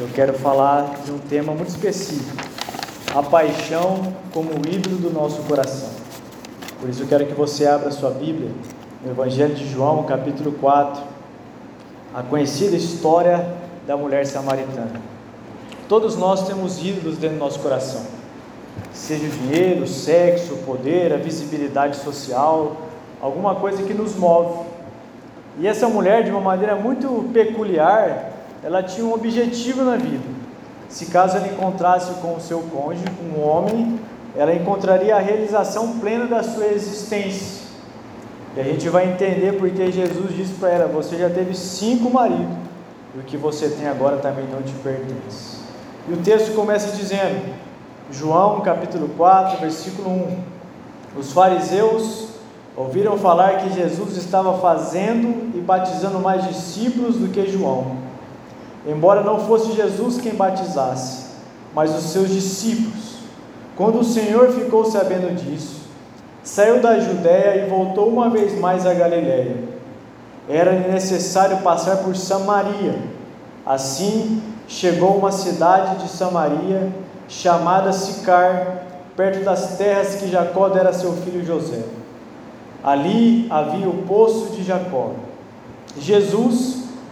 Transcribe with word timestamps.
eu 0.00 0.08
quero 0.14 0.32
falar 0.32 0.94
de 1.04 1.12
um 1.12 1.18
tema 1.18 1.52
muito 1.52 1.68
específico: 1.68 2.42
a 3.14 3.22
paixão 3.22 4.14
como 4.32 4.50
ídolo 4.66 4.96
do 4.96 5.10
nosso 5.10 5.42
coração. 5.42 5.90
Por 6.80 6.88
isso 6.88 7.02
eu 7.02 7.06
quero 7.06 7.26
que 7.26 7.34
você 7.34 7.66
abra 7.66 7.90
sua 7.90 8.08
Bíblia 8.10 8.50
no 9.04 9.10
Evangelho 9.10 9.54
de 9.54 9.70
João, 9.70 10.04
capítulo 10.04 10.52
4, 10.52 11.02
a 12.14 12.22
conhecida 12.22 12.76
história 12.76 13.46
da 13.86 13.94
mulher 13.94 14.26
samaritana. 14.26 15.02
Todos 15.86 16.16
nós 16.16 16.46
temos 16.46 16.82
ídolos 16.82 17.18
dentro 17.18 17.36
do 17.36 17.40
nosso 17.40 17.58
coração, 17.58 18.00
seja 18.94 19.26
o 19.26 19.28
dinheiro, 19.28 19.82
o 19.82 19.86
sexo, 19.86 20.54
o 20.54 20.58
poder, 20.58 21.12
a 21.12 21.18
visibilidade 21.18 21.96
social, 21.96 22.76
alguma 23.20 23.54
coisa 23.56 23.82
que 23.82 23.92
nos 23.92 24.16
move. 24.16 24.64
E 25.58 25.66
essa 25.66 25.88
mulher, 25.88 26.24
de 26.24 26.30
uma 26.30 26.40
maneira 26.40 26.74
muito 26.74 27.28
peculiar, 27.34 28.29
ela 28.62 28.82
tinha 28.82 29.06
um 29.06 29.12
objetivo 29.12 29.82
na 29.82 29.96
vida. 29.96 30.24
Se 30.88 31.06
caso 31.06 31.36
ela 31.36 31.48
encontrasse 31.48 32.12
com 32.20 32.34
o 32.34 32.40
seu 32.40 32.60
cônjuge, 32.62 33.04
um 33.24 33.40
homem, 33.40 33.98
ela 34.36 34.54
encontraria 34.54 35.16
a 35.16 35.20
realização 35.20 35.98
plena 35.98 36.26
da 36.26 36.42
sua 36.42 36.66
existência. 36.66 37.60
E 38.56 38.60
a 38.60 38.64
gente 38.64 38.88
vai 38.88 39.10
entender 39.10 39.56
porque 39.56 39.90
Jesus 39.90 40.34
disse 40.34 40.54
para 40.54 40.70
ela: 40.70 40.88
Você 40.88 41.16
já 41.16 41.30
teve 41.30 41.54
cinco 41.54 42.10
maridos, 42.10 42.56
e 43.14 43.20
o 43.20 43.22
que 43.22 43.36
você 43.36 43.68
tem 43.68 43.86
agora 43.86 44.16
também 44.16 44.44
não 44.52 44.60
te 44.62 44.72
pertence. 44.82 45.60
E 46.08 46.12
o 46.12 46.16
texto 46.18 46.54
começa 46.54 46.96
dizendo, 46.96 47.54
João 48.10 48.60
capítulo 48.60 49.08
4, 49.16 49.60
versículo 49.60 50.10
1: 50.10 50.38
Os 51.16 51.32
fariseus 51.32 52.30
ouviram 52.76 53.16
falar 53.16 53.58
que 53.58 53.72
Jesus 53.72 54.16
estava 54.16 54.58
fazendo 54.58 55.56
e 55.56 55.60
batizando 55.60 56.18
mais 56.18 56.46
discípulos 56.48 57.16
do 57.16 57.28
que 57.28 57.46
João 57.46 57.99
embora 58.86 59.22
não 59.22 59.40
fosse 59.40 59.72
Jesus 59.72 60.20
quem 60.20 60.34
batizasse, 60.34 61.26
mas 61.74 61.94
os 61.94 62.04
seus 62.10 62.30
discípulos. 62.30 63.20
Quando 63.76 64.00
o 64.00 64.04
Senhor 64.04 64.52
ficou 64.52 64.84
sabendo 64.84 65.34
disso, 65.34 65.80
saiu 66.42 66.80
da 66.80 66.98
Judéia 66.98 67.64
e 67.64 67.68
voltou 67.68 68.08
uma 68.08 68.28
vez 68.28 68.58
mais 68.58 68.86
a 68.86 68.92
Galiléia. 68.92 69.56
Era 70.48 70.72
necessário 70.72 71.58
passar 71.58 71.98
por 71.98 72.16
Samaria. 72.16 72.98
Assim, 73.64 74.42
chegou 74.66 75.16
uma 75.16 75.30
cidade 75.30 76.02
de 76.02 76.08
Samaria 76.10 76.90
chamada 77.28 77.92
Sicar, 77.92 78.84
perto 79.16 79.44
das 79.44 79.76
terras 79.76 80.16
que 80.16 80.28
Jacó 80.28 80.68
dera 80.68 80.90
a 80.90 80.92
seu 80.92 81.12
filho 81.12 81.44
José. 81.44 81.84
Ali 82.82 83.46
havia 83.50 83.88
o 83.88 84.02
poço 84.02 84.52
de 84.56 84.64
Jacó. 84.64 85.12
Jesus 85.98 86.84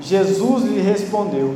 Jesus 0.00 0.64
lhe 0.64 0.80
respondeu: 0.80 1.54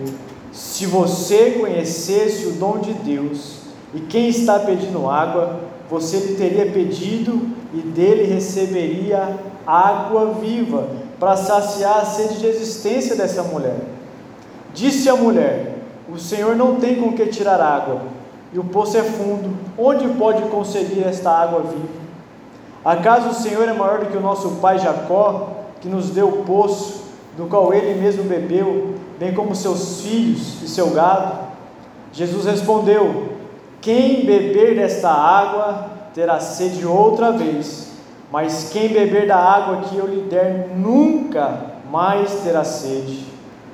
Se 0.53 0.87
você 0.87 1.53
conhecesse 1.53 2.47
o 2.47 2.53
dom 2.53 2.79
de 2.79 2.93
Deus 2.93 3.59
e 3.95 4.01
quem 4.01 4.29
está 4.29 4.59
pedindo 4.59 5.09
água, 5.09 5.61
você 5.91 6.19
lhe 6.19 6.35
teria 6.35 6.71
pedido 6.71 7.41
e 7.73 7.79
dele 7.79 8.33
receberia 8.33 9.37
água 9.67 10.35
viva 10.35 10.89
para 11.19 11.37
saciar 11.37 11.99
a 11.99 12.05
sede 12.05 12.39
de 12.39 12.47
existência 12.47 13.17
dessa 13.17 13.43
mulher. 13.43 13.79
Disse 14.75 15.09
a 15.09 15.17
mulher: 15.17 15.79
O 16.13 16.19
Senhor 16.19 16.55
não 16.55 16.77
tem 16.77 16.97
com 16.97 17.13
que 17.13 17.27
tirar 17.27 17.61
água, 17.61 18.03
e 18.53 18.59
o 18.59 18.65
poço 18.65 18.99
é 18.99 19.03
fundo. 19.03 19.57
Onde 19.79 20.07
pode 20.09 20.43
conseguir 20.51 21.03
esta 21.05 21.31
água 21.31 21.63
viva? 21.63 22.05
Acaso 22.85 23.31
o 23.31 23.35
Senhor 23.35 23.67
é 23.67 23.73
maior 23.73 24.01
do 24.01 24.07
que 24.07 24.17
o 24.17 24.21
nosso 24.21 24.51
pai 24.61 24.79
Jacó, 24.79 25.49
que 25.81 25.89
nos 25.89 26.11
deu 26.11 26.29
o 26.29 26.45
poço 26.45 27.04
do 27.37 27.47
qual 27.47 27.75
ele 27.75 28.01
mesmo 28.01 28.25
bebeu, 28.25 28.95
bem 29.19 29.35
como 29.35 29.55
seus 29.55 30.01
filhos 30.03 30.63
e 30.63 30.69
seu 30.69 30.91
gado? 30.91 31.39
Jesus 32.13 32.47
respondeu: 32.47 33.29
Quem 33.81 34.25
beber 34.25 34.77
desta 34.77 35.11
água 35.11 35.91
terá 36.15 36.39
sede 36.39 36.87
outra 36.87 37.33
vez, 37.33 37.93
mas 38.31 38.71
quem 38.73 38.89
beber 38.89 39.27
da 39.27 39.37
água 39.37 39.83
que 39.89 39.97
eu 39.97 40.07
lhe 40.07 40.23
der 40.23 40.71
nunca 40.77 41.75
mais 41.91 42.43
terá 42.43 42.63
sede. 42.65 43.27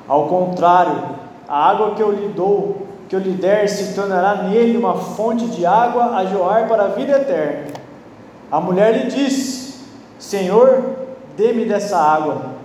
Ao 0.09 0.27
contrário, 0.27 1.03
a 1.47 1.71
água 1.71 1.95
que 1.95 2.03
eu 2.03 2.11
lhe 2.11 2.29
dou, 2.29 2.87
que 3.09 3.15
eu 3.15 3.21
lhe 3.21 3.33
der, 3.33 3.69
se 3.69 3.95
tornará 3.95 4.43
nele 4.45 4.79
uma 4.79 4.95
fonte 4.95 5.47
de 5.47 5.67
água 5.67 6.17
a 6.17 6.25
joar 6.25 6.67
para 6.67 6.85
a 6.85 6.89
vida 6.89 7.13
eterna. 7.13 7.67
A 8.51 8.59
mulher 8.59 8.93
lhe 8.97 9.11
disse: 9.11 9.81
Senhor, 10.19 10.83
dê-me 11.37 11.67
dessa 11.67 11.99
água 11.99 12.60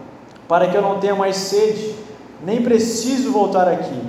para 0.48 0.68
que 0.68 0.76
eu 0.76 0.82
não 0.82 1.00
tenha 1.00 1.16
mais 1.16 1.36
sede, 1.36 1.96
nem 2.44 2.62
preciso 2.62 3.32
voltar 3.32 3.68
aqui 3.68 4.02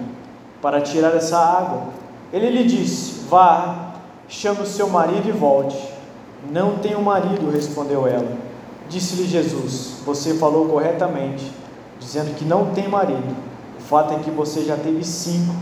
para 0.61 0.81
tirar 0.81 1.15
essa 1.15 1.39
água. 1.39 1.85
Ele 2.33 2.51
lhe 2.51 2.65
disse: 2.65 3.27
Vá, 3.29 3.95
chame 4.29 4.63
o 4.63 4.67
seu 4.67 4.89
marido 4.89 5.29
e 5.29 5.33
volte. 5.33 5.77
Não 6.51 6.79
tenho 6.79 7.01
marido, 7.03 7.51
respondeu 7.51 8.07
ela. 8.07 8.37
Disse-lhe 8.89 9.27
Jesus: 9.27 9.99
Você 10.05 10.35
falou 10.35 10.67
corretamente, 10.67 11.51
dizendo 11.99 12.35
que 12.35 12.45
não 12.45 12.67
tem 12.67 12.89
marido. 12.89 13.37
O 13.79 13.83
fato 13.83 14.15
é 14.15 14.19
que 14.19 14.31
você 14.31 14.63
já 14.63 14.77
teve 14.77 15.05
cinco, 15.05 15.55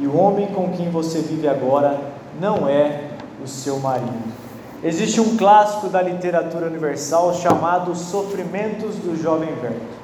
e 0.00 0.06
o 0.06 0.16
homem 0.16 0.48
com 0.48 0.70
quem 0.72 0.90
você 0.90 1.20
vive 1.20 1.48
agora 1.48 1.98
não 2.40 2.68
é 2.68 3.10
o 3.42 3.46
seu 3.46 3.78
marido. 3.78 4.38
Existe 4.82 5.20
um 5.20 5.36
clássico 5.36 5.88
da 5.88 6.00
literatura 6.00 6.66
universal 6.66 7.34
chamado 7.34 7.94
Sofrimentos 7.96 8.94
do 8.96 9.20
Jovem 9.20 9.52
Verbo. 9.56 9.97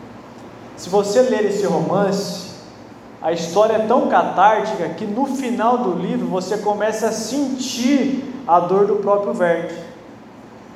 Se 0.77 0.89
você 0.89 1.23
ler 1.23 1.45
esse 1.47 1.65
romance, 1.67 2.51
a 3.23 3.33
história 3.33 3.75
é 3.75 3.87
tão 3.87 4.09
catártica 4.09 4.89
que 4.91 5.07
no 5.07 5.25
final 5.27 5.79
do 5.79 5.95
livro 5.95 6.27
você 6.27 6.59
começa 6.59 7.09
a 7.09 7.13
sentir 7.13 8.35
a 8.47 8.61
dor 8.61 8.87
do 8.87 8.97
próprio 8.97 9.33
Verde. 9.33 9.75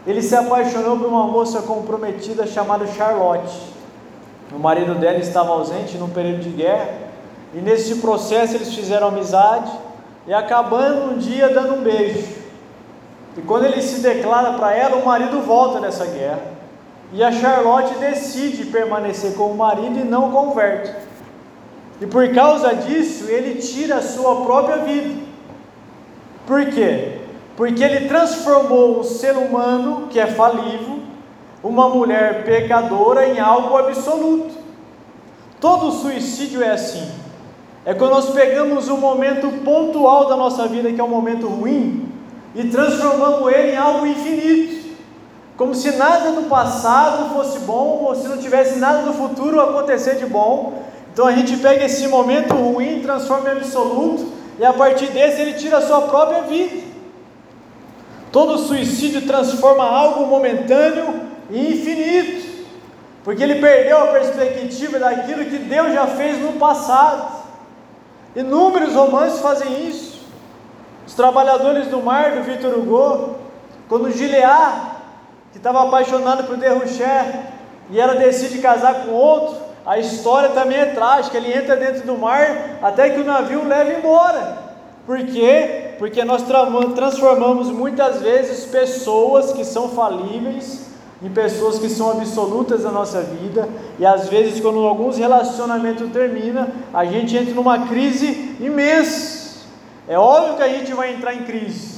Ele 0.07 0.23
se 0.23 0.35
apaixonou 0.35 0.97
por 0.97 1.09
uma 1.09 1.27
moça 1.27 1.61
comprometida 1.63 2.47
chamada 2.47 2.87
Charlotte. 2.87 3.55
O 4.51 4.59
marido 4.59 4.95
dela 4.95 5.19
estava 5.19 5.51
ausente 5.51 5.99
num 5.99 6.09
período 6.09 6.41
de 6.41 6.49
guerra, 6.51 6.89
e 7.53 7.59
nesse 7.59 7.97
processo 7.97 8.55
eles 8.55 8.75
fizeram 8.75 9.09
amizade 9.09 9.71
e 10.27 10.33
acabando 10.33 11.13
um 11.13 11.19
dia 11.19 11.49
dando 11.49 11.75
um 11.75 11.83
beijo. 11.83 12.27
E 13.37 13.43
quando 13.43 13.65
ele 13.65 13.83
se 13.83 14.01
declara 14.01 14.55
para 14.55 14.75
ela, 14.75 14.97
o 14.97 15.05
marido 15.05 15.41
volta 15.41 15.81
dessa 15.81 16.07
guerra. 16.07 16.58
E 17.13 17.23
a 17.23 17.33
Charlotte 17.33 17.95
decide 17.99 18.67
permanecer 18.67 19.35
com 19.35 19.51
o 19.51 19.57
marido 19.57 19.99
e 19.99 20.05
não 20.05 20.31
converte. 20.31 20.95
E 22.01 22.07
por 22.07 22.33
causa 22.35 22.75
disso, 22.75 23.25
ele 23.29 23.61
tira 23.61 23.97
a 23.97 24.03
sua 24.03 24.43
própria 24.45 24.79
vida. 24.79 25.23
Por 26.47 26.67
quê? 26.67 27.19
Porque 27.57 27.83
ele 27.83 28.09
transformou 28.09 29.01
um 29.01 29.03
ser 29.03 29.37
humano 29.37 30.07
que 30.09 30.21
é 30.21 30.27
falível, 30.27 31.01
uma 31.63 31.89
mulher 31.89 32.45
pecadora, 32.45 33.27
em 33.27 33.41
algo 33.41 33.77
absoluto. 33.77 34.55
Todo 35.59 35.91
suicídio 35.91 36.63
é 36.63 36.71
assim. 36.71 37.11
É 37.85 37.95
quando 37.95 38.13
nós 38.13 38.31
pegamos 38.31 38.89
um 38.89 38.99
momento 38.99 39.49
pontual 39.65 40.29
da 40.29 40.37
nossa 40.37 40.69
vida, 40.69 40.93
que 40.93 41.01
é 41.01 41.05
um 41.05 41.09
momento 41.09 41.49
ruim, 41.49 42.13
e 42.55 42.65
transformamos 42.65 43.51
ele 43.53 43.73
em 43.73 43.77
algo 43.77 44.07
infinito 44.07 44.78
como 45.59 45.75
se 45.75 45.91
nada 45.97 46.31
do 46.31 46.49
passado 46.49 47.35
fosse 47.35 47.59
bom, 47.59 48.05
ou 48.07 48.15
se 48.15 48.29
não 48.29 48.39
tivesse 48.39 48.79
nada 48.79 49.03
do 49.03 49.13
futuro 49.13 49.61
acontecer 49.61 50.15
de 50.15 50.25
bom. 50.25 50.85
Então 51.13 51.27
a 51.27 51.33
gente 51.33 51.57
pega 51.57 51.85
esse 51.85 52.07
momento 52.07 52.55
ruim, 52.55 53.03
transforma 53.03 53.49
em 53.49 53.53
absoluto, 53.57 54.33
e 54.57 54.65
a 54.65 54.73
partir 54.73 55.09
desse 55.09 55.41
ele 55.41 55.55
tira 55.55 55.79
a 55.79 55.83
sua 55.83 56.03
própria 56.03 56.43
vida. 56.43 56.87
Todo 58.31 58.57
suicídio 58.57 59.27
transforma 59.27 59.83
algo 59.83 60.27
momentâneo 60.27 61.23
em 61.51 61.73
infinito, 61.73 62.67
porque 63.25 63.43
ele 63.43 63.57
perdeu 63.57 64.01
a 64.01 64.07
perspectiva 64.07 65.01
daquilo 65.01 65.45
que 65.45 65.59
Deus 65.59 65.93
já 65.93 66.07
fez 66.07 66.41
no 66.41 66.53
passado. 66.53 67.37
Inúmeros 68.37 68.95
romances 68.95 69.41
fazem 69.41 69.89
isso. 69.89 70.21
Os 71.05 71.15
Trabalhadores 71.15 71.89
do 71.89 72.01
Mar, 72.01 72.37
do 72.37 72.45
Victor 72.45 72.79
Hugo, 72.79 73.35
quando 73.89 74.13
Gilead 74.13 74.88
que 75.59 75.61
estava 75.61 75.83
apaixonado 75.83 76.45
por 76.45 76.57
Derruché 76.57 77.47
e 77.91 77.99
ela 78.01 78.15
decide 78.15 78.59
casar 78.59 79.03
com 79.05 79.11
outro, 79.11 79.57
a 79.85 79.99
história 79.99 80.51
também 80.51 80.79
é 80.79 80.87
trágica. 80.87 81.37
Ele 81.37 81.53
entra 81.53 81.75
dentro 81.77 82.07
do 82.07 82.17
mar 82.17 82.79
até 82.81 83.11
que 83.11 83.21
o 83.21 83.25
navio 83.25 83.63
o 83.63 83.67
leva 83.67 83.93
embora. 83.93 84.57
Por 85.05 85.19
quê? 85.19 85.95
Porque 85.99 86.23
nós 86.23 86.45
transformamos 86.95 87.69
muitas 87.71 88.21
vezes 88.21 88.67
pessoas 88.67 89.53
que 89.53 89.65
são 89.65 89.89
falíveis 89.89 90.87
em 91.21 91.29
pessoas 91.31 91.81
que 91.81 91.89
são 91.89 92.13
absolutas 92.13 92.85
na 92.85 92.93
nossa 92.93 93.21
vida, 93.21 93.69
e 93.99 94.07
às 94.07 94.29
vezes 94.29 94.61
quando 94.61 94.79
alguns 94.87 95.19
relacionamentos 95.19 96.13
termina, 96.13 96.69
a 96.95 97.05
gente 97.05 97.37
entra 97.37 97.53
numa 97.55 97.89
crise 97.89 98.57
imensa. 98.61 99.67
É 100.07 100.17
óbvio 100.17 100.55
que 100.55 100.63
a 100.63 100.69
gente 100.69 100.95
vai 100.95 101.13
entrar 101.13 101.35
em 101.35 101.43
crise, 101.43 101.98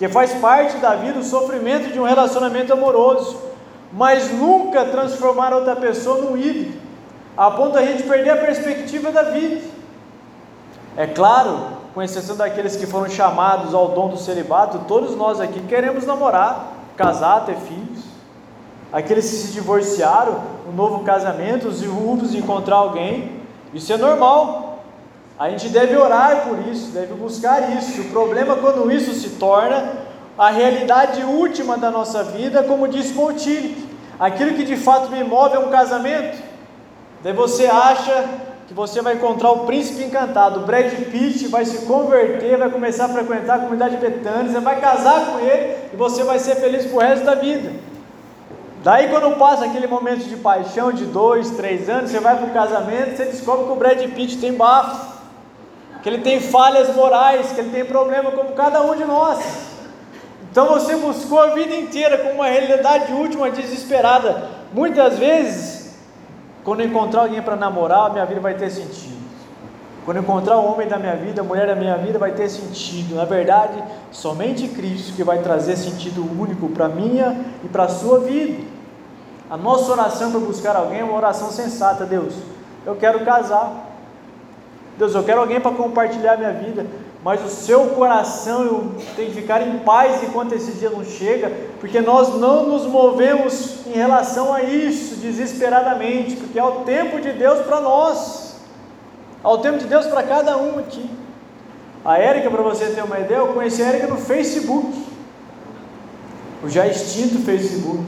porque 0.00 0.08
faz 0.08 0.32
parte 0.32 0.78
da 0.78 0.94
vida 0.94 1.18
o 1.18 1.22
sofrimento 1.22 1.92
de 1.92 2.00
um 2.00 2.04
relacionamento 2.04 2.72
amoroso, 2.72 3.38
mas 3.92 4.32
nunca 4.32 4.86
transformar 4.86 5.52
outra 5.52 5.76
pessoa 5.76 6.22
num 6.22 6.38
ídolo, 6.38 6.72
a 7.36 7.50
ponto 7.50 7.76
a 7.76 7.84
gente 7.84 8.04
perder 8.04 8.30
a 8.30 8.36
perspectiva 8.38 9.12
da 9.12 9.24
vida. 9.24 9.60
É 10.96 11.06
claro, 11.06 11.66
com 11.92 12.00
exceção 12.00 12.34
daqueles 12.34 12.76
que 12.76 12.86
foram 12.86 13.10
chamados 13.10 13.74
ao 13.74 13.88
dom 13.88 14.08
do 14.08 14.16
celibato, 14.16 14.86
todos 14.88 15.14
nós 15.14 15.38
aqui 15.38 15.60
queremos 15.68 16.06
namorar, 16.06 16.72
casar, 16.96 17.44
ter 17.44 17.56
filhos 17.56 18.08
aqueles 18.90 19.28
que 19.28 19.36
se 19.36 19.52
divorciaram, 19.52 20.40
um 20.66 20.72
novo 20.72 21.04
casamento, 21.04 21.68
os 21.68 21.82
viúvos 21.82 22.30
de 22.30 22.38
encontrar 22.38 22.76
alguém, 22.76 23.42
isso 23.74 23.92
é 23.92 23.98
normal. 23.98 24.69
A 25.40 25.48
gente 25.48 25.70
deve 25.70 25.96
orar 25.96 26.46
por 26.46 26.58
isso, 26.70 26.90
deve 26.90 27.14
buscar 27.14 27.74
isso. 27.78 28.02
O 28.02 28.10
problema 28.10 28.52
é 28.52 28.56
quando 28.58 28.92
isso 28.92 29.14
se 29.14 29.30
torna 29.36 29.90
a 30.36 30.50
realidade 30.50 31.22
última 31.22 31.78
da 31.78 31.90
nossa 31.90 32.22
vida, 32.22 32.62
como 32.62 32.86
disse 32.86 33.14
Montilho, 33.14 33.74
aquilo 34.18 34.52
que 34.52 34.64
de 34.64 34.76
fato 34.76 35.10
me 35.10 35.24
move 35.24 35.56
é 35.56 35.58
um 35.58 35.70
casamento. 35.70 36.36
Daí 37.22 37.32
você 37.32 37.64
acha 37.64 38.26
que 38.68 38.74
você 38.74 39.00
vai 39.00 39.14
encontrar 39.14 39.50
o 39.52 39.60
príncipe 39.60 40.04
encantado, 40.04 40.60
o 40.60 40.66
Brad 40.66 40.92
Pitt 41.10 41.48
vai 41.48 41.64
se 41.64 41.86
converter, 41.86 42.58
vai 42.58 42.68
começar 42.68 43.06
a 43.06 43.08
frequentar 43.08 43.54
a 43.54 43.60
comunidade 43.60 43.96
Betânia, 43.96 44.52
você 44.52 44.60
vai 44.60 44.78
casar 44.78 45.24
com 45.24 45.38
ele 45.38 45.74
e 45.90 45.96
você 45.96 46.22
vai 46.22 46.38
ser 46.38 46.56
feliz 46.56 46.84
pro 46.84 46.98
resto 46.98 47.24
da 47.24 47.34
vida. 47.34 47.72
Daí 48.84 49.08
quando 49.08 49.38
passa 49.38 49.64
aquele 49.64 49.86
momento 49.86 50.28
de 50.28 50.36
paixão 50.36 50.92
de 50.92 51.06
dois, 51.06 51.48
três 51.52 51.88
anos, 51.88 52.10
você 52.10 52.20
vai 52.20 52.36
para 52.36 52.46
o 52.46 52.50
casamento, 52.50 53.16
você 53.16 53.24
descobre 53.24 53.64
que 53.64 53.72
o 53.72 53.76
Brad 53.76 53.98
Pitt 54.10 54.36
tem 54.36 54.52
bafo, 54.52 55.19
que 56.02 56.08
ele 56.08 56.18
tem 56.18 56.40
falhas 56.40 56.94
morais, 56.94 57.52
que 57.52 57.60
ele 57.60 57.70
tem 57.70 57.84
problema 57.84 58.30
como 58.30 58.52
cada 58.52 58.82
um 58.82 58.96
de 58.96 59.04
nós. 59.04 59.38
Então 60.50 60.66
você 60.66 60.96
buscou 60.96 61.40
a 61.40 61.48
vida 61.48 61.74
inteira 61.74 62.18
com 62.18 62.30
uma 62.30 62.46
realidade 62.46 63.12
última 63.12 63.50
desesperada. 63.50 64.48
Muitas 64.72 65.18
vezes, 65.18 65.94
quando 66.64 66.82
encontrar 66.82 67.22
alguém 67.22 67.42
para 67.42 67.56
namorar, 67.56 68.12
minha 68.12 68.26
vida 68.26 68.40
vai 68.40 68.54
ter 68.54 68.70
sentido. 68.70 69.20
Quando 70.04 70.18
encontrar 70.18 70.56
o 70.56 70.72
homem 70.72 70.88
da 70.88 70.98
minha 70.98 71.14
vida, 71.14 71.42
a 71.42 71.44
mulher 71.44 71.66
da 71.66 71.76
minha 71.76 71.96
vida, 71.96 72.18
vai 72.18 72.32
ter 72.32 72.48
sentido. 72.48 73.14
Na 73.14 73.24
verdade, 73.24 73.82
somente 74.10 74.66
Cristo 74.66 75.12
que 75.14 75.22
vai 75.22 75.38
trazer 75.38 75.76
sentido 75.76 76.22
único 76.22 76.68
para 76.70 76.86
a 76.86 76.88
minha 76.88 77.44
e 77.62 77.68
para 77.68 77.84
a 77.84 77.88
sua 77.88 78.20
vida. 78.20 78.64
A 79.48 79.56
nossa 79.56 79.92
oração 79.92 80.30
para 80.30 80.40
buscar 80.40 80.74
alguém 80.74 81.00
é 81.00 81.04
uma 81.04 81.16
oração 81.16 81.50
sensata, 81.50 82.06
Deus. 82.06 82.34
Eu 82.86 82.96
quero 82.96 83.24
casar. 83.24 83.89
Deus, 85.00 85.14
eu 85.14 85.22
quero 85.22 85.40
alguém 85.40 85.58
para 85.58 85.70
compartilhar 85.70 86.36
minha 86.36 86.52
vida, 86.52 86.86
mas 87.24 87.42
o 87.42 87.48
seu 87.48 87.86
coração 87.86 88.92
tem 89.16 89.30
que 89.30 89.34
ficar 89.34 89.66
em 89.66 89.78
paz 89.78 90.22
enquanto 90.22 90.52
esse 90.52 90.72
dia 90.72 90.90
não 90.90 91.02
chega, 91.02 91.50
porque 91.80 92.02
nós 92.02 92.38
não 92.38 92.66
nos 92.66 92.84
movemos 92.84 93.86
em 93.86 93.92
relação 93.92 94.52
a 94.52 94.62
isso 94.62 95.14
desesperadamente, 95.16 96.36
porque 96.36 96.58
é 96.58 96.62
o 96.62 96.82
tempo 96.82 97.18
de 97.18 97.32
Deus 97.32 97.60
para 97.60 97.80
nós, 97.80 98.56
é 99.42 99.48
o 99.48 99.56
tempo 99.56 99.78
de 99.78 99.86
Deus 99.86 100.04
para 100.04 100.22
cada 100.22 100.58
um 100.58 100.78
aqui. 100.78 101.08
A 102.04 102.18
Érica, 102.18 102.50
para 102.50 102.62
você 102.62 102.90
ter 102.90 103.02
uma 103.02 103.18
ideia, 103.18 103.38
eu 103.38 103.54
conheci 103.54 103.82
a 103.82 103.86
Érica 103.86 104.06
no 104.06 104.18
Facebook, 104.18 105.02
o 106.62 106.68
já 106.68 106.86
extinto 106.86 107.38
Facebook. 107.38 108.04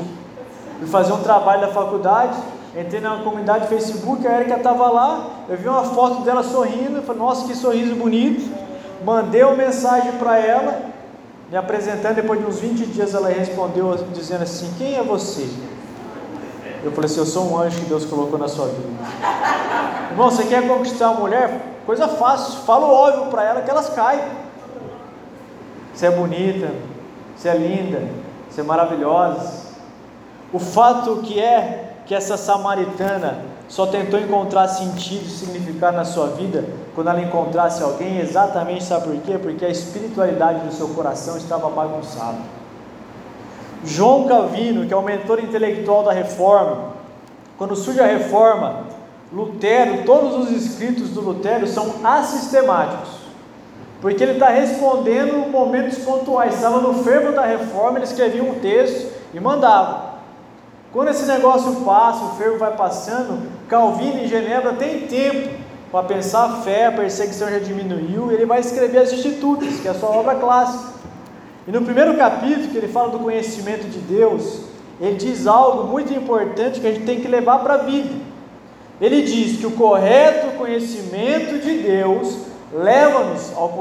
Fui 0.79 0.89
fazer 0.89 1.15
um 1.15 1.23
trabalho 1.23 1.63
da 1.63 1.69
faculdade, 1.69 2.37
entrei 2.77 3.01
na 3.01 3.19
comunidade 3.19 3.67
Facebook, 3.67 4.27
a 4.27 4.41
Erika 4.41 4.57
estava 4.57 4.89
lá, 4.89 5.27
eu 5.49 5.57
vi 5.57 5.69
uma 5.69 5.85
foto 5.85 6.23
dela 6.23 6.43
sorrindo, 6.43 7.03
falei, 7.03 7.21
nossa, 7.21 7.47
que 7.47 7.55
sorriso 7.55 7.95
bonito. 7.95 8.51
Mandei 9.05 9.43
uma 9.43 9.57
mensagem 9.57 10.13
para 10.13 10.39
ela, 10.39 10.83
me 11.51 11.57
apresentando, 11.57 12.15
depois 12.15 12.41
de 12.41 12.47
uns 12.47 12.61
20 12.61 12.87
dias 12.87 13.15
ela 13.15 13.29
respondeu 13.29 13.95
dizendo 14.13 14.43
assim, 14.43 14.73
quem 14.79 14.97
é 14.97 15.03
você? 15.03 15.49
Eu 16.83 16.93
falei 16.93 17.11
assim, 17.11 17.21
eu 17.21 17.27
sou 17.27 17.51
um 17.51 17.59
anjo 17.59 17.79
que 17.81 17.87
Deus 17.87 18.05
colocou 18.05 18.39
na 18.39 18.49
sua 18.49 18.67
vida. 18.67 18.89
Irmão, 20.11 20.31
você 20.31 20.45
quer 20.45 20.67
conquistar 20.67 21.11
uma 21.11 21.21
mulher? 21.21 21.61
Coisa 21.85 22.09
fácil, 22.09 22.61
fala 22.63 22.87
o 22.87 22.91
óbvio 22.91 23.27
para 23.27 23.45
ela 23.45 23.61
que 23.61 23.71
elas 23.71 23.91
caem. 23.91 24.23
Você 25.93 26.07
é 26.07 26.11
bonita, 26.11 26.71
você 27.37 27.49
é 27.49 27.55
linda, 27.55 28.09
você 28.49 28.63
é 28.63 28.65
maravilhosa, 28.65 29.63
o 30.53 30.59
fato 30.59 31.17
que 31.23 31.39
é 31.39 31.92
que 32.13 32.17
essa 32.17 32.37
samaritana 32.37 33.39
só 33.67 33.87
tentou 33.87 34.21
encontrar 34.21 34.69
sentido 34.69 35.25
e 35.25 35.31
significado 35.31 35.97
na 35.97 36.05
sua 36.05 36.27
vida 36.27 36.63
quando 36.95 37.09
ela 37.09 37.23
encontrasse 37.23 37.83
alguém, 37.83 38.19
exatamente 38.19 38.85
sabe 38.85 39.07
por 39.07 39.17
quê? 39.23 39.39
Porque 39.39 39.65
a 39.65 39.71
espiritualidade 39.71 40.61
do 40.61 40.75
seu 40.75 40.89
coração 40.89 41.39
estava 41.39 41.71
bagunçada. 41.71 42.37
João 43.83 44.29
Calvino, 44.29 44.87
que 44.87 44.93
é 44.93 44.97
o 44.97 45.01
mentor 45.01 45.41
intelectual 45.41 46.05
da 46.05 46.13
reforma, 46.13 46.93
quando 47.57 47.75
surge 47.75 47.99
a 47.99 48.07
reforma, 48.07 48.81
Lutero, 49.33 50.05
todos 50.05 50.37
os 50.37 50.51
escritos 50.51 51.09
do 51.09 51.23
Lutero 51.23 51.67
são 51.67 51.95
assistemáticos, 52.05 53.09
porque 54.03 54.23
ele 54.23 54.33
está 54.33 54.51
respondendo 54.51 55.51
momentos 55.51 55.97
pontuais. 56.01 56.57
Estava 56.57 56.79
no 56.79 57.03
fervo 57.03 57.33
da 57.33 57.47
reforma, 57.47 57.97
ele 57.97 58.05
escrevia 58.05 58.45
um 58.45 58.57
texto 58.57 59.11
e 59.33 59.41
mandava. 59.41 60.12
Quando 60.93 61.09
esse 61.09 61.25
negócio 61.25 61.77
passa, 61.85 62.25
o 62.25 62.37
fervo 62.37 62.59
vai 62.59 62.77
passando, 62.77 63.49
Calvino 63.67 64.19
em 64.19 64.29
Genebra 64.29 64.75
tem 64.75 65.07
tempo 65.07 65.49
para 65.91 66.07
pensar 66.07 66.45
a 66.45 66.57
fé, 66.63 66.87
a 66.87 66.93
perseguição 66.93 67.51
já 67.51 67.59
diminuiu, 67.59 68.31
ele 68.31 68.45
vai 68.45 68.61
escrever 68.61 68.99
as 68.99 69.13
Institutas, 69.13 69.81
que 69.81 69.89
é 69.89 69.91
a 69.91 69.95
sua 69.95 70.11
obra 70.11 70.35
clássica. 70.35 70.93
E 71.67 71.71
no 71.71 71.83
primeiro 71.83 72.17
capítulo, 72.17 72.69
que 72.69 72.77
ele 72.77 72.89
fala 72.89 73.09
do 73.09 73.21
conhecimento 73.21 73.89
de 73.89 73.99
Deus, 74.01 74.65
ele 75.01 75.17
diz 75.17 75.47
algo 75.47 75.89
muito 75.89 76.13
importante 76.13 76.81
que 76.81 76.87
a 76.87 76.93
gente 76.93 77.07
tem 77.07 77.21
que 77.21 77.29
levar 77.29 77.61
para 77.61 77.75
a 77.75 77.79
vida. 77.79 78.11
Ele 79.01 79.23
diz 79.23 79.59
que 79.59 79.67
o 79.67 79.73
correto 79.73 80.59
conhecimento 80.59 81.59
de 81.59 81.79
Deus 81.79 82.39
leva-nos 82.73 83.53
ao, 83.57 83.75